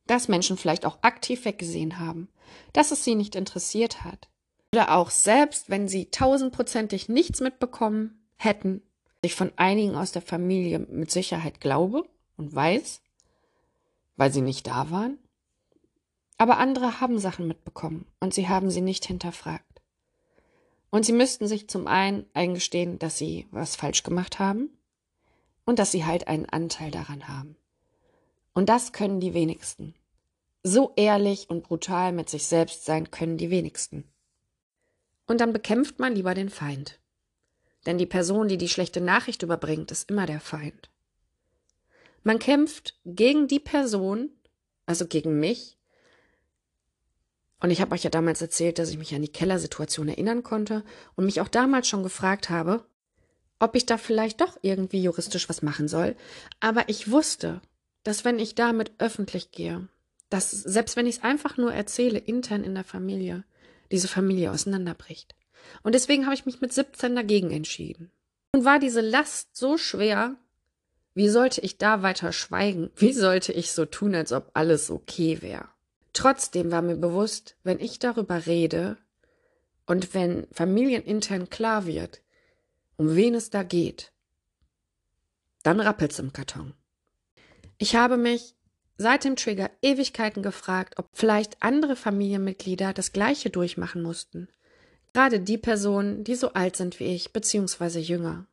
Dass 0.06 0.28
Menschen 0.28 0.58
vielleicht 0.58 0.86
auch 0.86 1.00
aktiv 1.02 1.44
weggesehen 1.46 2.00
haben, 2.00 2.30
dass 2.74 2.92
es 2.92 3.04
sie 3.04 3.16
nicht 3.16 3.36
interessiert 3.36 4.04
hat. 4.04 4.30
Oder 4.74 4.96
auch 4.96 5.10
selbst, 5.10 5.70
wenn 5.70 5.88
sie 5.88 6.12
tausendprozentig 6.12 7.10
nichts 7.10 7.42
mitbekommen 7.42 8.22
hätten, 8.38 8.82
ich 9.22 9.36
von 9.36 9.52
einigen 9.58 9.96
aus 9.96 10.12
der 10.12 10.22
Familie 10.22 10.80
mit 10.80 11.12
Sicherheit 11.12 11.60
glaube 11.60 12.08
und 12.38 12.54
weiß, 12.54 13.02
weil 14.16 14.32
sie 14.32 14.42
nicht 14.42 14.68
da 14.68 14.92
waren. 14.92 15.18
Aber 16.38 16.58
andere 16.58 17.02
haben 17.02 17.20
Sachen 17.20 17.48
mitbekommen 17.48 18.06
und 18.20 18.34
sie 18.34 18.48
haben 18.48 18.70
sie 18.70 18.82
nicht 18.82 19.06
hinterfragt. 19.06 19.67
Und 20.90 21.06
sie 21.06 21.14
müssten 21.14 21.48
sich 21.48 21.68
zum 21.68 21.88
einen 21.88 22.26
eingestehen, 22.34 22.98
dass 23.00 23.18
sie 23.18 23.48
was 23.52 23.76
falsch 23.76 24.04
gemacht 24.04 24.40
haben 24.40 24.70
und 25.66 25.80
dass 25.80 25.92
sie 25.92 26.06
halt 26.06 26.28
einen 26.28 26.46
Anteil 26.46 26.92
daran 26.92 27.28
haben. 27.28 27.58
Und 28.54 28.70
das 28.70 28.94
können 28.94 29.20
die 29.20 29.34
wenigsten. 29.34 29.94
So 30.64 30.94
ehrlich 30.96 31.50
und 31.50 31.64
brutal 31.64 32.12
mit 32.12 32.30
sich 32.30 32.48
selbst 32.48 32.86
sein 32.86 33.12
können 33.12 33.38
die 33.38 33.50
wenigsten. 33.50 34.06
Und 35.28 35.42
dann 35.42 35.54
bekämpft 35.54 36.00
man 36.00 36.16
lieber 36.16 36.34
den 36.34 36.50
Feind. 36.50 37.00
Denn 37.86 37.98
die 37.98 38.06
Person, 38.06 38.48
die 38.48 38.58
die 38.58 38.70
schlechte 38.70 39.02
Nachricht 39.02 39.44
überbringt, 39.44 39.92
ist 39.92 40.10
immer 40.10 40.26
der 40.26 40.40
Feind. 40.40 40.90
Man 42.24 42.40
kämpft 42.40 43.00
gegen 43.06 43.48
die 43.48 43.60
Person, 43.60 44.30
also 44.86 45.08
gegen 45.08 45.40
mich, 45.40 45.77
und 47.60 47.72
ich 47.72 47.82
habe 47.82 47.94
euch 47.96 48.04
ja 48.04 48.10
damals 48.10 48.42
erzählt, 48.42 48.78
dass 48.78 48.90
ich 48.90 48.98
mich 48.98 49.16
an 49.16 49.22
die 49.22 49.32
Kellersituation 49.32 50.10
erinnern 50.10 50.44
konnte 50.44 50.84
und 51.16 51.26
mich 51.26 51.42
auch 51.42 51.48
damals 51.48 51.88
schon 51.88 52.04
gefragt 52.04 52.50
habe, 52.50 52.86
ob 53.60 53.76
ich 53.76 53.86
da 53.86 53.98
vielleicht 53.98 54.42
doch 54.42 54.58
irgendwie 54.62 55.02
juristisch 55.02 55.50
was 55.50 55.64
machen 55.64 55.88
soll. 55.88 56.16
Aber 56.60 56.90
ich 56.90 57.10
wusste, 57.10 57.62
dass 58.04 58.24
wenn 58.24 58.38
ich 58.38 58.54
damit 58.54 58.92
öffentlich 59.00 59.52
gehe, 59.52 59.88
dass 60.30 60.52
selbst 60.52 60.96
wenn 60.96 61.08
ich 61.08 61.18
es 61.18 61.24
einfach 61.24 61.58
nur 61.58 61.74
erzähle, 61.74 62.20
intern 62.20 62.64
in 62.64 62.76
der 62.76 62.84
Familie, 62.84 63.44
diese 63.92 64.08
Familie 64.08 64.52
auseinanderbricht. 64.52 65.36
Und 65.82 65.96
deswegen 65.96 66.26
habe 66.26 66.36
ich 66.36 66.46
mich 66.46 66.62
mit 66.62 66.74
17 66.74 67.16
dagegen 67.16 67.52
entschieden. 67.52 68.12
Und 68.54 68.66
war 68.66 68.80
diese 68.80 69.02
Last 69.02 69.56
so 69.56 69.78
schwer, 69.78 70.36
wie 71.16 71.30
sollte 71.30 71.62
ich 71.62 71.80
da 71.80 72.04
weiter 72.04 72.32
schweigen? 72.32 72.92
Wie 72.96 73.14
sollte 73.14 73.52
ich 73.52 73.72
so 73.72 73.86
tun, 73.86 74.14
als 74.14 74.32
ob 74.32 74.52
alles 74.54 74.92
okay 74.92 75.42
wäre? 75.42 75.68
Trotzdem 76.18 76.72
war 76.72 76.82
mir 76.82 76.96
bewusst, 76.96 77.58
wenn 77.64 77.80
ich 77.80 78.00
darüber 78.00 78.48
rede 78.48 78.98
und 79.86 80.16
wenn 80.16 80.48
familienintern 80.52 81.52
klar 81.52 81.86
wird, 81.86 82.24
um 82.96 83.16
wen 83.16 83.36
es 83.36 83.52
da 83.52 83.62
geht, 83.62 84.12
dann 85.62 85.80
rappelt's 85.80 86.18
im 86.18 86.34
Karton. 86.34 86.74
Ich 87.78 87.96
habe 87.96 88.18
mich 88.18 88.56
seit 88.98 89.26
dem 89.26 89.36
Trigger 89.36 89.70
Ewigkeiten 89.84 90.42
gefragt, 90.42 90.98
ob 90.98 91.08
vielleicht 91.14 91.62
andere 91.62 91.96
Familienmitglieder 91.96 92.94
das 92.94 93.12
Gleiche 93.12 93.52
durchmachen 93.52 94.02
mussten. 94.02 94.48
Gerade 95.14 95.40
die 95.40 95.60
Personen, 95.60 96.24
die 96.24 96.34
so 96.34 96.54
alt 96.54 96.78
sind 96.78 97.00
wie 97.00 97.14
ich, 97.14 97.32
beziehungsweise 97.32 98.00
jünger. 98.00 98.48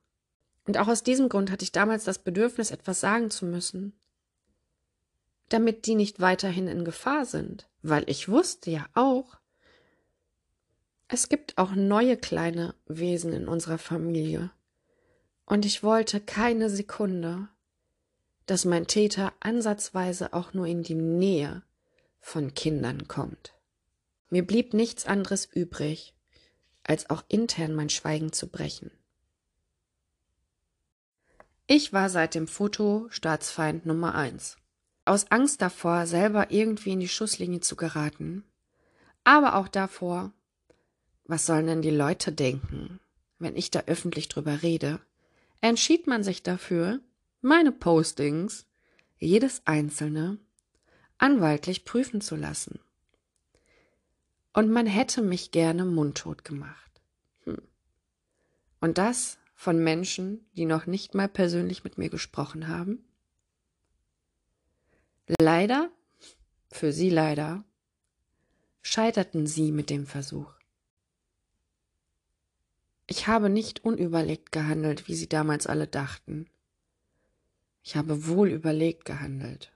Und 0.66 0.76
auch 0.76 0.88
aus 0.88 1.02
diesem 1.02 1.30
Grund 1.30 1.50
hatte 1.50 1.64
ich 1.64 1.72
damals 1.72 2.04
das 2.04 2.18
Bedürfnis, 2.18 2.72
etwas 2.72 3.00
sagen 3.00 3.30
zu 3.30 3.46
müssen 3.46 3.94
damit 5.48 5.86
die 5.86 5.94
nicht 5.94 6.20
weiterhin 6.20 6.68
in 6.68 6.84
Gefahr 6.84 7.24
sind, 7.26 7.68
weil 7.82 8.08
ich 8.08 8.28
wusste 8.28 8.70
ja 8.70 8.86
auch, 8.94 9.38
es 11.08 11.28
gibt 11.28 11.58
auch 11.58 11.74
neue 11.74 12.16
kleine 12.16 12.74
Wesen 12.86 13.32
in 13.32 13.46
unserer 13.46 13.78
Familie. 13.78 14.50
Und 15.46 15.66
ich 15.66 15.82
wollte 15.82 16.20
keine 16.20 16.70
Sekunde, 16.70 17.48
dass 18.46 18.64
mein 18.64 18.86
Täter 18.86 19.32
ansatzweise 19.40 20.32
auch 20.32 20.54
nur 20.54 20.66
in 20.66 20.82
die 20.82 20.94
Nähe 20.94 21.62
von 22.20 22.54
Kindern 22.54 23.06
kommt. 23.06 23.54
Mir 24.30 24.46
blieb 24.46 24.74
nichts 24.74 25.06
anderes 25.06 25.44
übrig, 25.44 26.14
als 26.82 27.10
auch 27.10 27.22
intern 27.28 27.74
mein 27.74 27.90
Schweigen 27.90 28.32
zu 28.32 28.48
brechen. 28.48 28.90
Ich 31.66 31.92
war 31.92 32.10
seit 32.10 32.34
dem 32.34 32.46
Foto 32.46 33.06
Staatsfeind 33.10 33.86
Nummer 33.86 34.14
eins. 34.14 34.56
Aus 35.04 35.30
Angst 35.30 35.60
davor, 35.60 36.06
selber 36.06 36.50
irgendwie 36.50 36.92
in 36.92 37.00
die 37.00 37.08
Schusslinie 37.08 37.60
zu 37.60 37.76
geraten, 37.76 38.44
aber 39.22 39.56
auch 39.56 39.68
davor, 39.68 40.32
was 41.24 41.46
sollen 41.46 41.66
denn 41.66 41.82
die 41.82 41.90
Leute 41.90 42.32
denken, 42.32 43.00
wenn 43.38 43.56
ich 43.56 43.70
da 43.70 43.80
öffentlich 43.86 44.28
drüber 44.28 44.62
rede, 44.62 45.00
entschied 45.60 46.06
man 46.06 46.22
sich 46.22 46.42
dafür, 46.42 47.00
meine 47.40 47.72
Postings, 47.72 48.66
jedes 49.18 49.62
einzelne, 49.66 50.38
anwaltlich 51.18 51.84
prüfen 51.84 52.20
zu 52.20 52.36
lassen. 52.36 52.80
Und 54.52 54.70
man 54.70 54.86
hätte 54.86 55.20
mich 55.22 55.50
gerne 55.50 55.84
mundtot 55.84 56.44
gemacht. 56.44 57.02
Hm. 57.44 57.60
Und 58.80 58.98
das 58.98 59.38
von 59.54 59.82
Menschen, 59.82 60.46
die 60.56 60.64
noch 60.64 60.86
nicht 60.86 61.14
mal 61.14 61.28
persönlich 61.28 61.84
mit 61.84 61.98
mir 61.98 62.10
gesprochen 62.10 62.68
haben? 62.68 63.04
Leider, 65.26 65.90
für 66.70 66.92
sie 66.92 67.08
leider, 67.08 67.64
scheiterten 68.82 69.46
sie 69.46 69.72
mit 69.72 69.88
dem 69.88 70.06
Versuch. 70.06 70.52
Ich 73.06 73.26
habe 73.26 73.48
nicht 73.48 73.84
unüberlegt 73.84 74.52
gehandelt, 74.52 75.08
wie 75.08 75.14
sie 75.14 75.28
damals 75.28 75.66
alle 75.66 75.86
dachten. 75.86 76.46
Ich 77.82 77.96
habe 77.96 78.26
wohl 78.26 78.50
überlegt 78.50 79.04
gehandelt. 79.04 79.72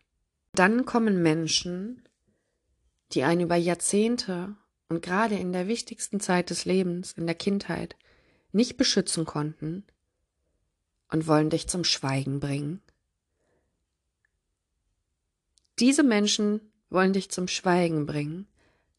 Dann 0.53 0.85
kommen 0.87 1.23
Menschen, 1.23 2.03
die 3.13 3.23
einen 3.23 3.43
über 3.43 3.57
Jahrzehnte 3.57 4.57
und 4.89 5.03
gerade 5.03 5.37
in 5.37 5.53
der 5.53 5.69
wichtigsten 5.69 6.21
Zeit 6.21 6.51
des 6.51 6.65
Lebens, 6.65 7.13
in 7.13 7.27
der 7.27 7.35
Kindheit, 7.35 7.97
nicht 8.53 8.77
beschützen 8.77 9.25
konnten 9.25 9.85
und 11.11 11.27
wollen 11.27 11.51
dich 11.51 11.69
zum 11.69 11.85
Schweigen 11.85 12.41
bringen. 12.41 12.83
Diese 15.81 16.03
Menschen 16.03 16.61
wollen 16.91 17.13
dich 17.13 17.31
zum 17.31 17.47
Schweigen 17.47 18.07
bringen, 18.07 18.49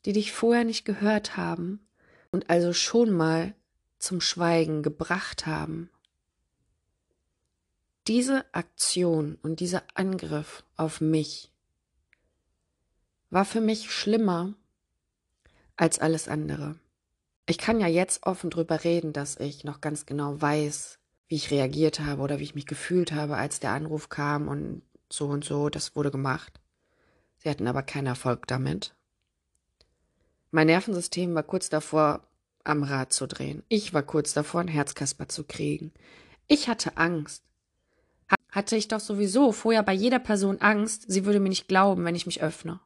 die 0.05 0.13
dich 0.13 0.31
vorher 0.31 0.63
nicht 0.63 0.85
gehört 0.85 1.35
haben 1.35 1.85
und 2.31 2.49
also 2.49 2.71
schon 2.71 3.11
mal 3.11 3.53
zum 3.97 4.21
Schweigen 4.21 4.81
gebracht 4.81 5.45
haben. 5.45 5.89
Diese 8.07 8.45
Aktion 8.53 9.37
und 9.41 9.59
dieser 9.59 9.83
Angriff 9.93 10.63
auf 10.77 11.01
mich 11.01 11.51
war 13.29 13.45
für 13.45 13.61
mich 13.61 13.91
schlimmer 13.91 14.53
als 15.75 15.99
alles 15.99 16.27
andere. 16.27 16.79
Ich 17.45 17.57
kann 17.57 17.79
ja 17.79 17.87
jetzt 17.87 18.25
offen 18.25 18.49
drüber 18.49 18.83
reden, 18.83 19.11
dass 19.11 19.37
ich 19.37 19.63
noch 19.63 19.81
ganz 19.81 20.05
genau 20.05 20.41
weiß, 20.41 20.97
wie 21.27 21.35
ich 21.35 21.51
reagiert 21.51 21.99
habe 21.99 22.21
oder 22.21 22.39
wie 22.39 22.43
ich 22.43 22.55
mich 22.55 22.65
gefühlt 22.65 23.11
habe, 23.11 23.37
als 23.37 23.59
der 23.59 23.71
Anruf 23.71 24.09
kam 24.09 24.47
und 24.47 24.81
so 25.11 25.27
und 25.27 25.43
so, 25.43 25.69
das 25.69 25.95
wurde 25.95 26.11
gemacht. 26.11 26.59
Sie 27.39 27.49
hatten 27.49 27.67
aber 27.67 27.83
keinen 27.83 28.07
Erfolg 28.07 28.47
damit. 28.47 28.95
Mein 30.51 30.67
Nervensystem 30.67 31.35
war 31.35 31.43
kurz 31.43 31.69
davor, 31.69 32.27
am 32.63 32.83
Rad 32.83 33.13
zu 33.13 33.27
drehen. 33.27 33.63
Ich 33.69 33.93
war 33.93 34.03
kurz 34.03 34.33
davor, 34.33 34.61
ein 34.61 34.67
Herzkasper 34.67 35.27
zu 35.29 35.45
kriegen. 35.45 35.93
Ich 36.47 36.67
hatte 36.67 36.97
Angst. 36.97 37.43
Hatte 38.51 38.75
ich 38.75 38.87
doch 38.87 38.99
sowieso 38.99 39.51
vorher 39.51 39.83
bei 39.83 39.93
jeder 39.93 40.19
Person 40.19 40.59
Angst, 40.59 41.05
sie 41.07 41.25
würde 41.25 41.39
mir 41.39 41.49
nicht 41.49 41.67
glauben, 41.67 42.03
wenn 42.03 42.15
ich 42.15 42.25
mich 42.25 42.41
öffne. 42.41 42.79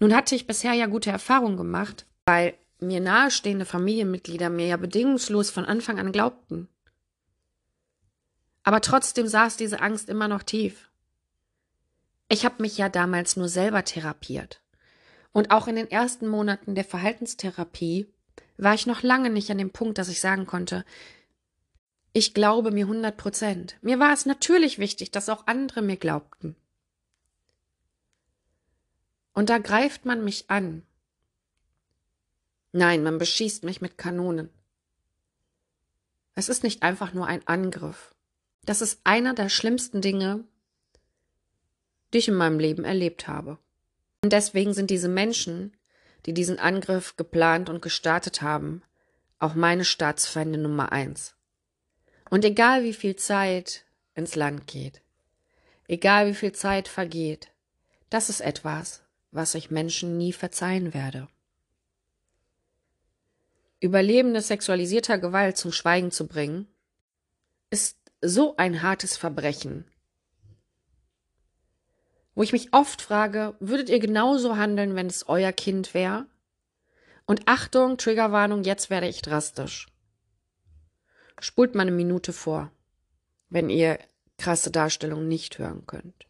Nun 0.00 0.14
hatte 0.14 0.34
ich 0.34 0.46
bisher 0.46 0.72
ja 0.72 0.86
gute 0.86 1.10
Erfahrungen 1.10 1.58
gemacht, 1.58 2.06
weil 2.26 2.54
mir 2.80 3.00
nahestehende 3.00 3.66
Familienmitglieder 3.66 4.48
mir 4.48 4.66
ja 4.66 4.78
bedingungslos 4.78 5.50
von 5.50 5.66
Anfang 5.66 5.98
an 5.98 6.12
glaubten. 6.12 6.68
Aber 8.62 8.80
trotzdem 8.80 9.26
saß 9.26 9.56
diese 9.56 9.80
Angst 9.80 10.08
immer 10.08 10.28
noch 10.28 10.42
tief. 10.42 10.89
Ich 12.32 12.44
habe 12.44 12.62
mich 12.62 12.78
ja 12.78 12.88
damals 12.88 13.36
nur 13.36 13.48
selber 13.48 13.84
therapiert. 13.84 14.62
Und 15.32 15.50
auch 15.50 15.66
in 15.66 15.74
den 15.74 15.90
ersten 15.90 16.28
Monaten 16.28 16.76
der 16.76 16.84
Verhaltenstherapie 16.84 18.06
war 18.56 18.72
ich 18.72 18.86
noch 18.86 19.02
lange 19.02 19.30
nicht 19.30 19.50
an 19.50 19.58
dem 19.58 19.72
Punkt, 19.72 19.98
dass 19.98 20.08
ich 20.08 20.20
sagen 20.20 20.46
konnte, 20.46 20.84
ich 22.12 22.32
glaube 22.32 22.70
mir 22.70 22.86
hundert 22.86 23.16
Prozent. 23.16 23.76
Mir 23.82 23.98
war 23.98 24.12
es 24.12 24.26
natürlich 24.26 24.78
wichtig, 24.78 25.10
dass 25.10 25.28
auch 25.28 25.48
andere 25.48 25.82
mir 25.82 25.96
glaubten. 25.96 26.54
Und 29.32 29.50
da 29.50 29.58
greift 29.58 30.04
man 30.04 30.24
mich 30.24 30.50
an. 30.50 30.84
Nein, 32.70 33.02
man 33.02 33.18
beschießt 33.18 33.64
mich 33.64 33.80
mit 33.80 33.98
Kanonen. 33.98 34.50
Es 36.36 36.48
ist 36.48 36.62
nicht 36.62 36.84
einfach 36.84 37.12
nur 37.12 37.26
ein 37.26 37.44
Angriff. 37.48 38.14
Das 38.64 38.82
ist 38.82 39.00
einer 39.02 39.34
der 39.34 39.48
schlimmsten 39.48 40.00
Dinge, 40.00 40.44
die 42.12 42.18
ich 42.18 42.28
in 42.28 42.34
meinem 42.34 42.58
Leben 42.58 42.84
erlebt 42.84 43.28
habe. 43.28 43.58
Und 44.22 44.32
deswegen 44.32 44.74
sind 44.74 44.90
diese 44.90 45.08
Menschen, 45.08 45.76
die 46.26 46.34
diesen 46.34 46.58
Angriff 46.58 47.16
geplant 47.16 47.68
und 47.68 47.82
gestartet 47.82 48.42
haben, 48.42 48.82
auch 49.38 49.54
meine 49.54 49.84
Staatsfeinde 49.84 50.58
Nummer 50.58 50.92
eins. 50.92 51.34
Und 52.28 52.44
egal 52.44 52.84
wie 52.84 52.92
viel 52.92 53.16
Zeit 53.16 53.84
ins 54.14 54.36
Land 54.36 54.66
geht, 54.66 55.00
egal 55.88 56.28
wie 56.28 56.34
viel 56.34 56.52
Zeit 56.52 56.88
vergeht, 56.88 57.50
das 58.10 58.28
ist 58.28 58.40
etwas, 58.40 59.02
was 59.32 59.54
ich 59.54 59.70
Menschen 59.70 60.18
nie 60.18 60.32
verzeihen 60.32 60.92
werde. 60.92 61.28
Überlebende 63.80 64.42
sexualisierter 64.42 65.18
Gewalt 65.18 65.56
zum 65.56 65.72
Schweigen 65.72 66.10
zu 66.10 66.26
bringen, 66.26 66.66
ist 67.70 67.96
so 68.20 68.56
ein 68.56 68.82
hartes 68.82 69.16
Verbrechen, 69.16 69.86
wo 72.34 72.42
ich 72.42 72.52
mich 72.52 72.72
oft 72.72 73.02
frage, 73.02 73.54
würdet 73.60 73.88
ihr 73.88 73.98
genauso 73.98 74.56
handeln, 74.56 74.94
wenn 74.94 75.06
es 75.06 75.28
euer 75.28 75.52
Kind 75.52 75.94
wäre? 75.94 76.26
Und 77.26 77.42
Achtung, 77.46 77.96
Triggerwarnung, 77.96 78.64
jetzt 78.64 78.90
werde 78.90 79.08
ich 79.08 79.22
drastisch. 79.22 79.88
Spult 81.40 81.74
mal 81.74 81.82
eine 81.82 81.92
Minute 81.92 82.32
vor, 82.32 82.70
wenn 83.48 83.70
ihr 83.70 83.98
krasse 84.36 84.70
Darstellungen 84.70 85.28
nicht 85.28 85.58
hören 85.58 85.86
könnt. 85.86 86.26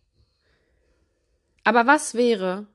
Aber 1.65 1.87
was 1.87 2.15
wäre, 2.15 2.67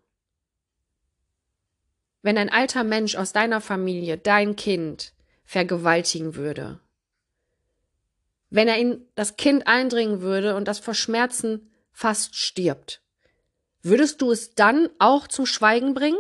wenn 2.22 2.38
ein 2.38 2.50
alter 2.50 2.84
Mensch 2.84 3.16
aus 3.16 3.34
deiner 3.34 3.62
Familie 3.62 4.18
dein 4.18 4.56
Kind 4.56 5.14
vergewaltigen 5.44 6.36
würde? 6.36 6.80
Wenn 8.50 8.68
er 8.68 8.78
in 8.78 9.06
das 9.16 9.38
Kind 9.38 9.68
eindringen 9.68 10.22
würde 10.22 10.56
und 10.56 10.68
das 10.68 10.80
vor 10.80 10.94
Schmerzen 10.94 11.72
fast 11.92 12.36
stirbt? 12.36 13.05
Würdest 13.86 14.24
du 14.24 14.32
es 14.32 14.56
dann 14.56 14.90
auch 14.98 15.28
zum 15.28 15.46
Schweigen 15.46 15.94
bringen? 15.94 16.18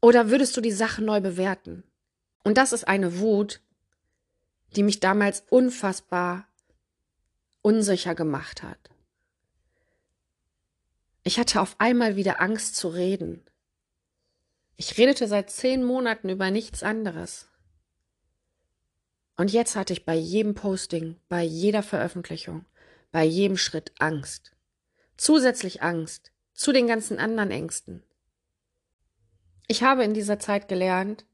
Oder 0.00 0.30
würdest 0.30 0.56
du 0.56 0.60
die 0.60 0.70
Sache 0.70 1.02
neu 1.02 1.20
bewerten? 1.20 1.82
Und 2.44 2.58
das 2.58 2.72
ist 2.72 2.86
eine 2.86 3.18
Wut, 3.18 3.60
die 4.76 4.84
mich 4.84 5.00
damals 5.00 5.42
unfassbar 5.50 6.46
unsicher 7.60 8.14
gemacht 8.14 8.62
hat. 8.62 8.78
Ich 11.24 11.40
hatte 11.40 11.60
auf 11.60 11.74
einmal 11.80 12.14
wieder 12.14 12.40
Angst 12.40 12.76
zu 12.76 12.86
reden. 12.86 13.44
Ich 14.76 14.96
redete 14.96 15.26
seit 15.26 15.50
zehn 15.50 15.82
Monaten 15.82 16.28
über 16.28 16.52
nichts 16.52 16.84
anderes. 16.84 17.48
Und 19.36 19.52
jetzt 19.52 19.74
hatte 19.74 19.92
ich 19.92 20.04
bei 20.04 20.14
jedem 20.14 20.54
Posting, 20.54 21.16
bei 21.28 21.42
jeder 21.42 21.82
Veröffentlichung 21.82 22.64
bei 23.12 23.24
jedem 23.24 23.56
Schritt 23.56 23.92
Angst. 23.98 24.52
Zusätzlich 25.16 25.82
Angst 25.82 26.32
zu 26.52 26.72
den 26.72 26.86
ganzen 26.86 27.18
anderen 27.18 27.50
Ängsten. 27.50 28.02
Ich 29.68 29.82
habe 29.82 30.04
in 30.04 30.14
dieser 30.14 30.38
Zeit 30.38 30.68
gelernt, 30.68 31.26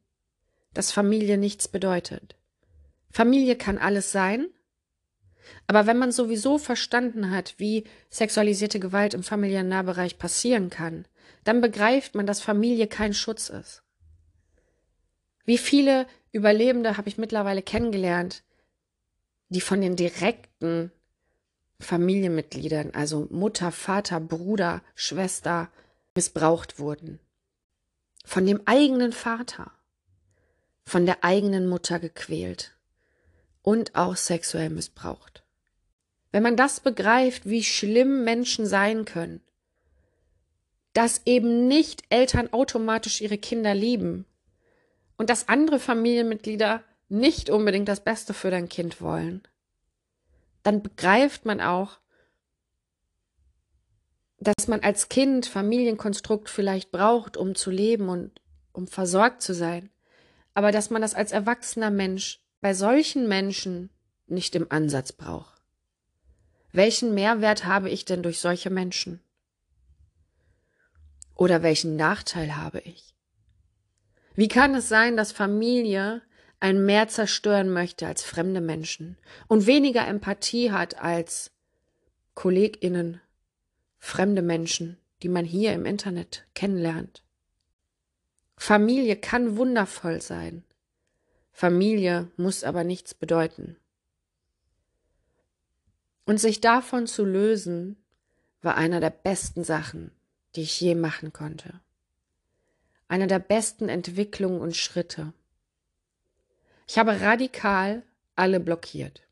dass 0.74 0.92
Familie 0.92 1.37
nichts 1.37 1.68
bedeutet. 1.68 2.37
Familie 3.11 3.56
kann 3.56 3.78
alles 3.78 4.11
sein, 4.11 4.48
aber 5.66 5.87
wenn 5.87 5.98
man 5.98 6.12
sowieso 6.12 6.58
verstanden 6.58 7.30
hat, 7.30 7.54
wie 7.58 7.85
sexualisierte 8.08 8.80
Gewalt 8.80 9.14
im 9.14 9.22
familiären 9.22 9.68
Nahbereich 9.68 10.18
passieren 10.18 10.70
kann, 10.70 11.06
dann 11.44 11.61
begreift 11.61 12.14
man, 12.14 12.26
dass 12.26 12.40
Familie 12.40 12.87
kein 12.87 13.14
Schutz 13.14 13.48
ist. 13.48 13.82
Wie 15.44 15.58
viele 15.58 16.06
Überlebende 16.30 16.96
habe 16.96 17.08
ich 17.08 17.18
mittlerweile 17.18 17.62
kennengelernt, 17.62 18.44
die 19.48 19.61
von 19.61 19.80
den 19.80 19.96
direkten 19.96 20.92
Familienmitgliedern, 21.83 22.92
also 22.95 23.27
Mutter, 23.31 23.73
Vater, 23.73 24.21
Bruder, 24.21 24.83
Schwester, 24.95 25.71
missbraucht 26.14 26.79
wurden. 26.79 27.18
Von 28.25 28.47
dem 28.47 28.62
eigenen 28.66 29.12
Vater, 29.12 29.73
von 30.85 31.07
der 31.07 31.25
eigenen 31.25 31.68
Mutter 31.68 31.99
gequält 31.99 32.77
und 33.62 33.95
auch 33.95 34.16
sexuell 34.16 34.71
missbraucht. 34.71 35.45
Wenn 36.31 36.42
man 36.42 36.57
das 36.57 36.81
begreift, 36.81 37.47
wie 37.47 37.62
schlimm 37.62 38.25
Menschen 38.25 38.66
sein 38.66 39.05
können, 39.05 39.40
dass 40.92 41.23
eben 41.25 41.68
nicht 41.68 42.03
Eltern 42.11 42.53
automatisch 42.53 43.21
ihre 43.21 43.38
Kinder 43.38 43.75
lieben 43.75 44.27
und 45.16 45.31
dass 45.31 45.49
andere 45.49 45.79
Familienmitglieder 45.79 46.83
nicht 47.09 47.51
unbedingt 47.51 47.88
das 47.88 48.01
Beste 48.01 48.35
für 48.35 48.51
dein 48.51 48.68
Kind 48.68 49.01
wollen, 49.01 49.42
dann 50.62 50.83
begreift 50.83 51.44
man 51.44 51.61
auch, 51.61 51.98
dass 54.38 54.66
man 54.66 54.81
als 54.81 55.09
Kind 55.09 55.46
Familienkonstrukt 55.46 56.48
vielleicht 56.48 56.90
braucht, 56.90 57.37
um 57.37 57.55
zu 57.55 57.70
leben 57.70 58.09
und 58.09 58.40
um 58.72 58.88
versorgt 58.88 59.42
zu 59.42 59.55
sein, 59.55 59.90
aber 60.55 60.72
dass 60.72 60.90
man 60.90 61.03
das 61.03 61.14
als 61.14 61.33
erwachsener 61.33 61.90
Mensch 61.90 62.40
bei 62.61 62.75
solchen 62.75 63.29
Menschen 63.29 63.90
nicht 64.27 64.55
im 64.55 64.70
Ansatz 64.70 65.12
braucht. 65.12 65.62
Welchen 66.72 67.14
Mehrwert 67.14 67.66
habe 67.66 67.90
ich 67.90 68.05
denn 68.05 68.22
durch 68.22 68.40
solche 68.40 68.70
Menschen? 68.70 69.20
Oder 71.35 71.62
welchen 71.62 71.96
Nachteil 71.96 72.57
habe 72.57 72.81
ich? 72.81 73.14
Wie 74.35 74.48
kann 74.48 74.75
es 74.75 74.88
sein, 74.88 75.16
dass 75.16 75.33
Familie 75.33 76.22
ein 76.62 76.87
mehr 76.87 77.09
zerstören 77.09 77.72
möchte 77.72 78.07
als 78.07 78.22
fremde 78.22 78.61
Menschen 78.61 79.18
und 79.48 79.66
weniger 79.66 80.07
Empathie 80.07 80.70
hat 80.70 80.96
als 80.96 81.51
Kolleginnen, 82.35 83.20
fremde 83.98 84.42
Menschen, 84.42 84.96
die 85.25 85.29
man 85.29 85.44
hier 85.44 85.72
im 85.72 85.87
Internet 85.87 86.46
kennenlernt? 86.55 87.25
Familie 88.57 89.16
kann 89.16 89.57
wundervoll 89.57 90.22
sein. 90.22 90.62
Familie 91.51 92.31
muss 92.37 92.62
aber 92.62 92.85
nichts 92.85 93.12
bedeuten. 93.12 93.77
Und 96.27 96.38
sich 96.38 96.61
davon 96.61 97.09
zu 97.09 97.25
lösen, 97.25 97.96
war 98.61 98.77
einer 98.77 99.01
der 99.01 99.11
besten 99.11 99.64
Sachen, 99.64 100.12
die 100.55 100.62
ich 100.62 100.81
je 100.81 100.94
machen 100.94 101.33
konnte. 101.33 101.81
Einer 103.09 103.27
der 103.27 103.40
besten 103.40 103.88
Entwicklungen 103.88 104.61
und 104.61 104.77
Schritte. 104.77 105.33
Ich 106.87 106.99
habe 106.99 107.21
radikal 107.21 108.03
alle 108.37 108.61
blockiert. 108.61 109.23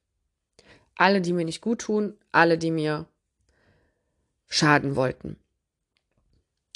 Alle, 0.97 1.21
die 1.21 1.33
mir 1.33 1.45
nicht 1.45 1.61
gut 1.61 1.81
tun, 1.81 2.17
alle, 2.33 2.59
die 2.59 2.71
mir 2.71 3.07
schaden 4.49 4.97
wollten. 4.97 5.37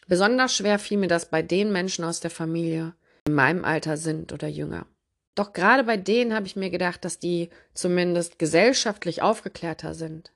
Besonders 0.07 0.55
schwer 0.55 0.79
fiel 0.79 0.99
mir 0.99 1.09
das 1.09 1.31
bei 1.31 1.43
den 1.43 1.73
Menschen 1.73 2.05
aus 2.05 2.21
der 2.21 2.31
Familie, 2.31 2.95
die 3.27 3.31
in 3.31 3.35
meinem 3.35 3.65
Alter 3.65 3.97
sind 3.97 4.33
oder 4.33 4.49
jünger. 4.49 4.87
Doch 5.35 5.53
gerade 5.53 5.85
bei 5.85 5.97
denen 5.97 6.35
habe 6.35 6.47
ich 6.47 6.57
mir 6.57 6.71
gedacht, 6.71 7.05
dass 7.05 7.19
die 7.19 7.51
zumindest 7.73 8.39
gesellschaftlich 8.39 9.23
aufgeklärter 9.23 9.95
sind 9.95 10.33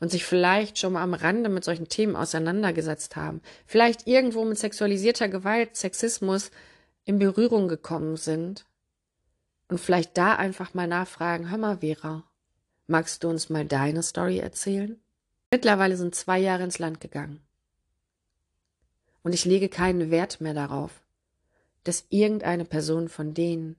und 0.00 0.10
sich 0.10 0.24
vielleicht 0.24 0.78
schon 0.78 0.94
mal 0.94 1.02
am 1.02 1.14
Rande 1.14 1.48
mit 1.48 1.64
solchen 1.64 1.88
Themen 1.88 2.16
auseinandergesetzt 2.16 3.16
haben, 3.16 3.40
vielleicht 3.66 4.06
irgendwo 4.06 4.44
mit 4.44 4.58
sexualisierter 4.58 5.28
Gewalt, 5.28 5.76
Sexismus 5.76 6.50
in 7.04 7.18
Berührung 7.18 7.68
gekommen 7.68 8.16
sind 8.16 8.66
und 9.72 9.78
vielleicht 9.78 10.18
da 10.18 10.34
einfach 10.34 10.74
mal 10.74 10.86
nachfragen, 10.86 11.50
hör 11.50 11.56
mal 11.56 11.78
Vera, 11.78 12.24
magst 12.88 13.24
du 13.24 13.30
uns 13.30 13.48
mal 13.48 13.64
deine 13.64 14.02
Story 14.02 14.36
erzählen? 14.36 15.00
Mittlerweile 15.50 15.96
sind 15.96 16.14
zwei 16.14 16.38
Jahre 16.38 16.64
ins 16.64 16.78
Land 16.78 17.00
gegangen. 17.00 17.40
Und 19.22 19.32
ich 19.32 19.46
lege 19.46 19.70
keinen 19.70 20.10
Wert 20.10 20.42
mehr 20.42 20.52
darauf, 20.52 21.00
dass 21.84 22.04
irgendeine 22.10 22.66
Person 22.66 23.08
von 23.08 23.32
denen 23.32 23.76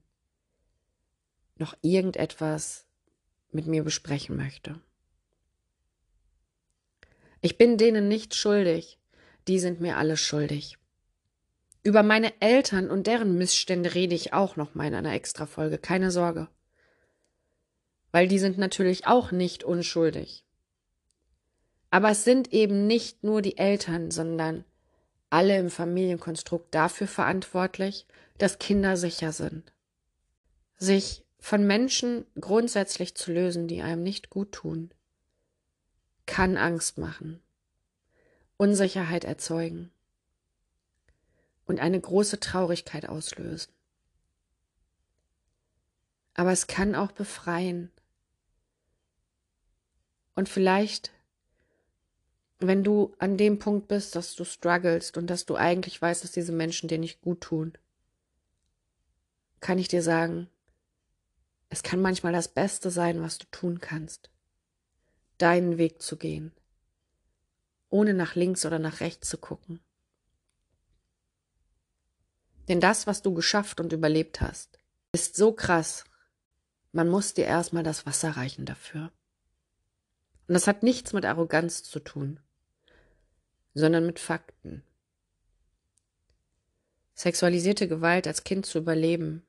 noch 1.60 1.78
irgendetwas 1.84 2.88
mit 3.52 3.68
mir 3.68 3.84
besprechen 3.84 4.36
möchte. 4.36 4.82
Ich 7.42 7.60
bin 7.60 7.78
denen 7.78 8.08
nicht 8.08 8.34
schuldig, 8.34 8.98
die 9.48 9.60
sind 9.60 9.80
mir 9.80 9.98
alle 9.98 10.18
schuldig. 10.18 10.80
Über 11.86 12.02
meine 12.02 12.40
Eltern 12.40 12.90
und 12.90 13.08
deren 13.08 13.38
Missstände 13.38 13.94
rede 13.94 14.16
ich 14.16 14.32
auch 14.32 14.56
noch 14.56 14.74
mal 14.74 14.88
in 14.88 14.96
einer 14.96 15.14
Extrafolge, 15.14 15.78
keine 15.78 16.12
Sorge. 16.12 16.48
Weil 18.12 18.30
die 18.30 18.40
sind 18.40 18.58
natürlich 18.58 19.06
auch 19.06 19.32
nicht 19.32 19.66
unschuldig. 19.66 20.46
Aber 21.90 22.12
es 22.12 22.24
sind 22.24 22.54
eben 22.54 22.88
nicht 22.88 23.26
nur 23.26 23.42
die 23.42 23.58
Eltern, 23.58 24.12
sondern 24.12 24.64
alle 25.30 25.58
im 25.58 25.70
Familienkonstrukt 25.70 26.74
dafür 26.74 27.08
verantwortlich, 27.08 28.08
dass 28.38 28.60
Kinder 28.60 28.96
sicher 28.96 29.34
sind. 29.34 29.74
Sich 30.78 31.26
von 31.38 31.68
Menschen 31.68 32.26
grundsätzlich 32.40 33.16
zu 33.16 33.34
lösen, 33.34 33.68
die 33.68 33.82
einem 33.82 34.04
nicht 34.04 34.30
gut 34.30 34.54
tun, 34.54 34.94
kann 36.26 36.56
Angst 36.56 36.98
machen, 36.98 37.42
Unsicherheit 38.56 39.26
erzeugen 39.26 39.92
und 41.74 41.80
eine 41.80 42.00
große 42.00 42.40
Traurigkeit 42.40 43.10
auslösen. 43.10 43.74
Aber 46.36 46.52
es 46.52 46.68
kann 46.68 46.94
auch 46.94 47.12
befreien. 47.12 47.92
Und 50.36 50.50
vielleicht, 50.50 51.12
wenn 52.60 52.84
du 52.84 53.16
an 53.18 53.38
dem 53.38 53.58
Punkt 53.58 53.88
bist, 53.88 54.16
dass 54.16 54.36
du 54.36 54.44
strugglest 54.46 55.18
und 55.18 55.28
dass 55.28 55.48
du 55.48 55.56
eigentlich 55.56 56.00
weißt, 56.00 56.24
dass 56.24 56.32
diese 56.32 56.52
Menschen 56.52 56.90
dir 56.90 57.00
nicht 57.00 57.22
gut 57.22 57.42
tun, 57.42 57.74
kann 59.60 59.80
ich 59.80 59.88
dir 59.88 60.04
sagen, 60.04 60.48
es 61.70 61.82
kann 61.82 62.02
manchmal 62.02 62.34
das 62.34 62.50
Beste 62.50 62.92
sein, 62.92 63.22
was 63.24 63.40
du 63.40 63.48
tun 63.50 63.80
kannst, 63.80 64.30
deinen 65.40 65.80
Weg 65.80 66.04
zu 66.04 66.18
gehen, 66.18 66.52
ohne 67.90 68.14
nach 68.14 68.36
links 68.36 68.64
oder 68.64 68.78
nach 68.78 69.00
rechts 69.00 69.28
zu 69.28 69.40
gucken. 69.40 69.80
Denn 72.68 72.80
das, 72.80 73.08
was 73.08 73.22
du 73.22 73.34
geschafft 73.34 73.80
und 73.80 73.94
überlebt 73.94 74.42
hast, 74.42 74.80
ist 75.12 75.36
so 75.36 75.52
krass. 75.52 76.06
Man 76.92 77.10
muss 77.10 77.34
dir 77.34 77.46
erstmal 77.46 77.84
das 77.84 78.06
Wasser 78.06 78.32
reichen 78.32 78.66
dafür. 78.66 79.12
Und 80.48 80.54
das 80.54 80.68
hat 80.68 80.84
nichts 80.84 81.14
mit 81.14 81.26
Arroganz 81.26 81.84
zu 81.84 82.00
tun, 82.00 82.40
sondern 83.74 84.06
mit 84.06 84.20
Fakten. 84.20 84.84
Sexualisierte 87.16 87.88
Gewalt 87.88 88.28
als 88.28 88.44
Kind 88.44 88.66
zu 88.66 88.80
überleben, 88.80 89.46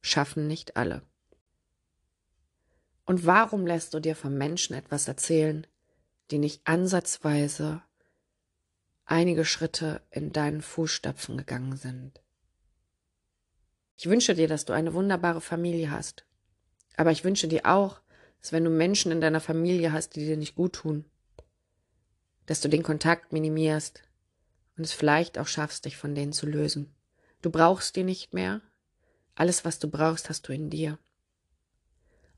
schaffen 0.00 0.46
nicht 0.46 0.76
alle. 0.76 1.02
Und 3.04 3.26
warum 3.26 3.66
lässt 3.66 3.94
du 3.94 4.00
dir 4.00 4.14
von 4.14 4.36
Menschen 4.36 4.74
etwas 4.74 5.08
erzählen, 5.08 5.66
die 6.30 6.38
nicht 6.38 6.66
ansatzweise 6.66 7.82
einige 9.08 9.44
Schritte 9.44 10.02
in 10.10 10.32
deinen 10.32 10.60
Fußstapfen 10.60 11.38
gegangen 11.38 11.76
sind. 11.76 12.20
Ich 13.96 14.08
wünsche 14.08 14.34
dir, 14.34 14.46
dass 14.46 14.64
du 14.64 14.72
eine 14.72 14.94
wunderbare 14.94 15.40
Familie 15.40 15.90
hast. 15.90 16.24
Aber 16.96 17.10
ich 17.10 17.24
wünsche 17.24 17.48
dir 17.48 17.66
auch, 17.66 18.00
dass 18.40 18.52
wenn 18.52 18.64
du 18.64 18.70
Menschen 18.70 19.10
in 19.10 19.20
deiner 19.20 19.40
Familie 19.40 19.92
hast, 19.92 20.14
die 20.14 20.24
dir 20.24 20.36
nicht 20.36 20.54
gut 20.54 20.74
tun, 20.74 21.04
dass 22.46 22.60
du 22.60 22.68
den 22.68 22.82
Kontakt 22.82 23.32
minimierst 23.32 24.02
und 24.76 24.84
es 24.84 24.92
vielleicht 24.92 25.38
auch 25.38 25.48
schaffst, 25.48 25.86
dich 25.86 25.96
von 25.96 26.14
denen 26.14 26.32
zu 26.32 26.46
lösen. 26.46 26.94
Du 27.42 27.50
brauchst 27.50 27.96
die 27.96 28.04
nicht 28.04 28.34
mehr. 28.34 28.60
Alles, 29.34 29.64
was 29.64 29.78
du 29.78 29.88
brauchst, 29.88 30.28
hast 30.28 30.48
du 30.48 30.52
in 30.52 30.70
dir. 30.70 30.98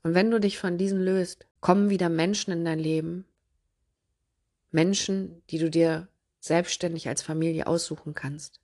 Und 0.03 0.13
wenn 0.13 0.31
du 0.31 0.39
dich 0.39 0.57
von 0.57 0.77
diesen 0.77 1.01
löst, 1.01 1.45
kommen 1.59 1.89
wieder 1.89 2.09
Menschen 2.09 2.51
in 2.51 2.65
dein 2.65 2.79
Leben. 2.79 3.25
Menschen, 4.71 5.43
die 5.49 5.59
du 5.59 5.69
dir 5.69 6.07
selbstständig 6.41 7.07
als 7.07 7.21
Familie 7.21 7.67
aussuchen 7.67 8.13
kannst. 8.13 8.59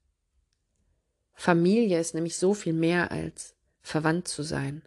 Familie 1.34 2.00
ist 2.00 2.16
nämlich 2.16 2.36
so 2.36 2.54
viel 2.54 2.74
mehr 2.74 3.12
als 3.12 3.56
verwandt 3.82 4.28
zu 4.28 4.44
sein. 4.44 4.82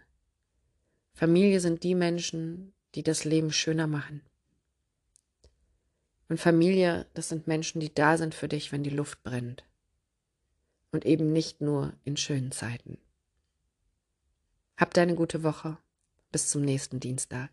Familie 1.15 1.61
sind 1.61 1.85
die 1.85 1.95
Menschen, 1.95 2.75
die 2.95 3.03
das 3.03 3.25
Leben 3.25 3.53
schöner 3.53 3.87
machen. 3.87 4.23
Und 6.29 6.39
Familie, 6.39 7.07
das 7.15 7.29
sind 7.29 7.47
Menschen, 7.47 7.81
die 7.81 7.95
da 7.95 8.19
sind 8.19 8.35
für 8.35 8.49
dich, 8.49 8.73
wenn 8.73 8.83
die 8.83 8.91
Luft 8.91 9.23
brennt. 9.23 9.65
Und 10.93 11.05
eben 11.07 11.33
nicht 11.33 11.61
nur 11.61 11.95
in 12.05 12.17
schönen 12.17 12.53
Zeiten. 12.53 12.99
Habt 14.77 14.99
eine 14.99 15.15
gute 15.15 15.43
Woche. 15.43 15.79
Bis 16.33 16.49
zum 16.49 16.63
nächsten 16.63 17.01
Dienstag. 17.01 17.51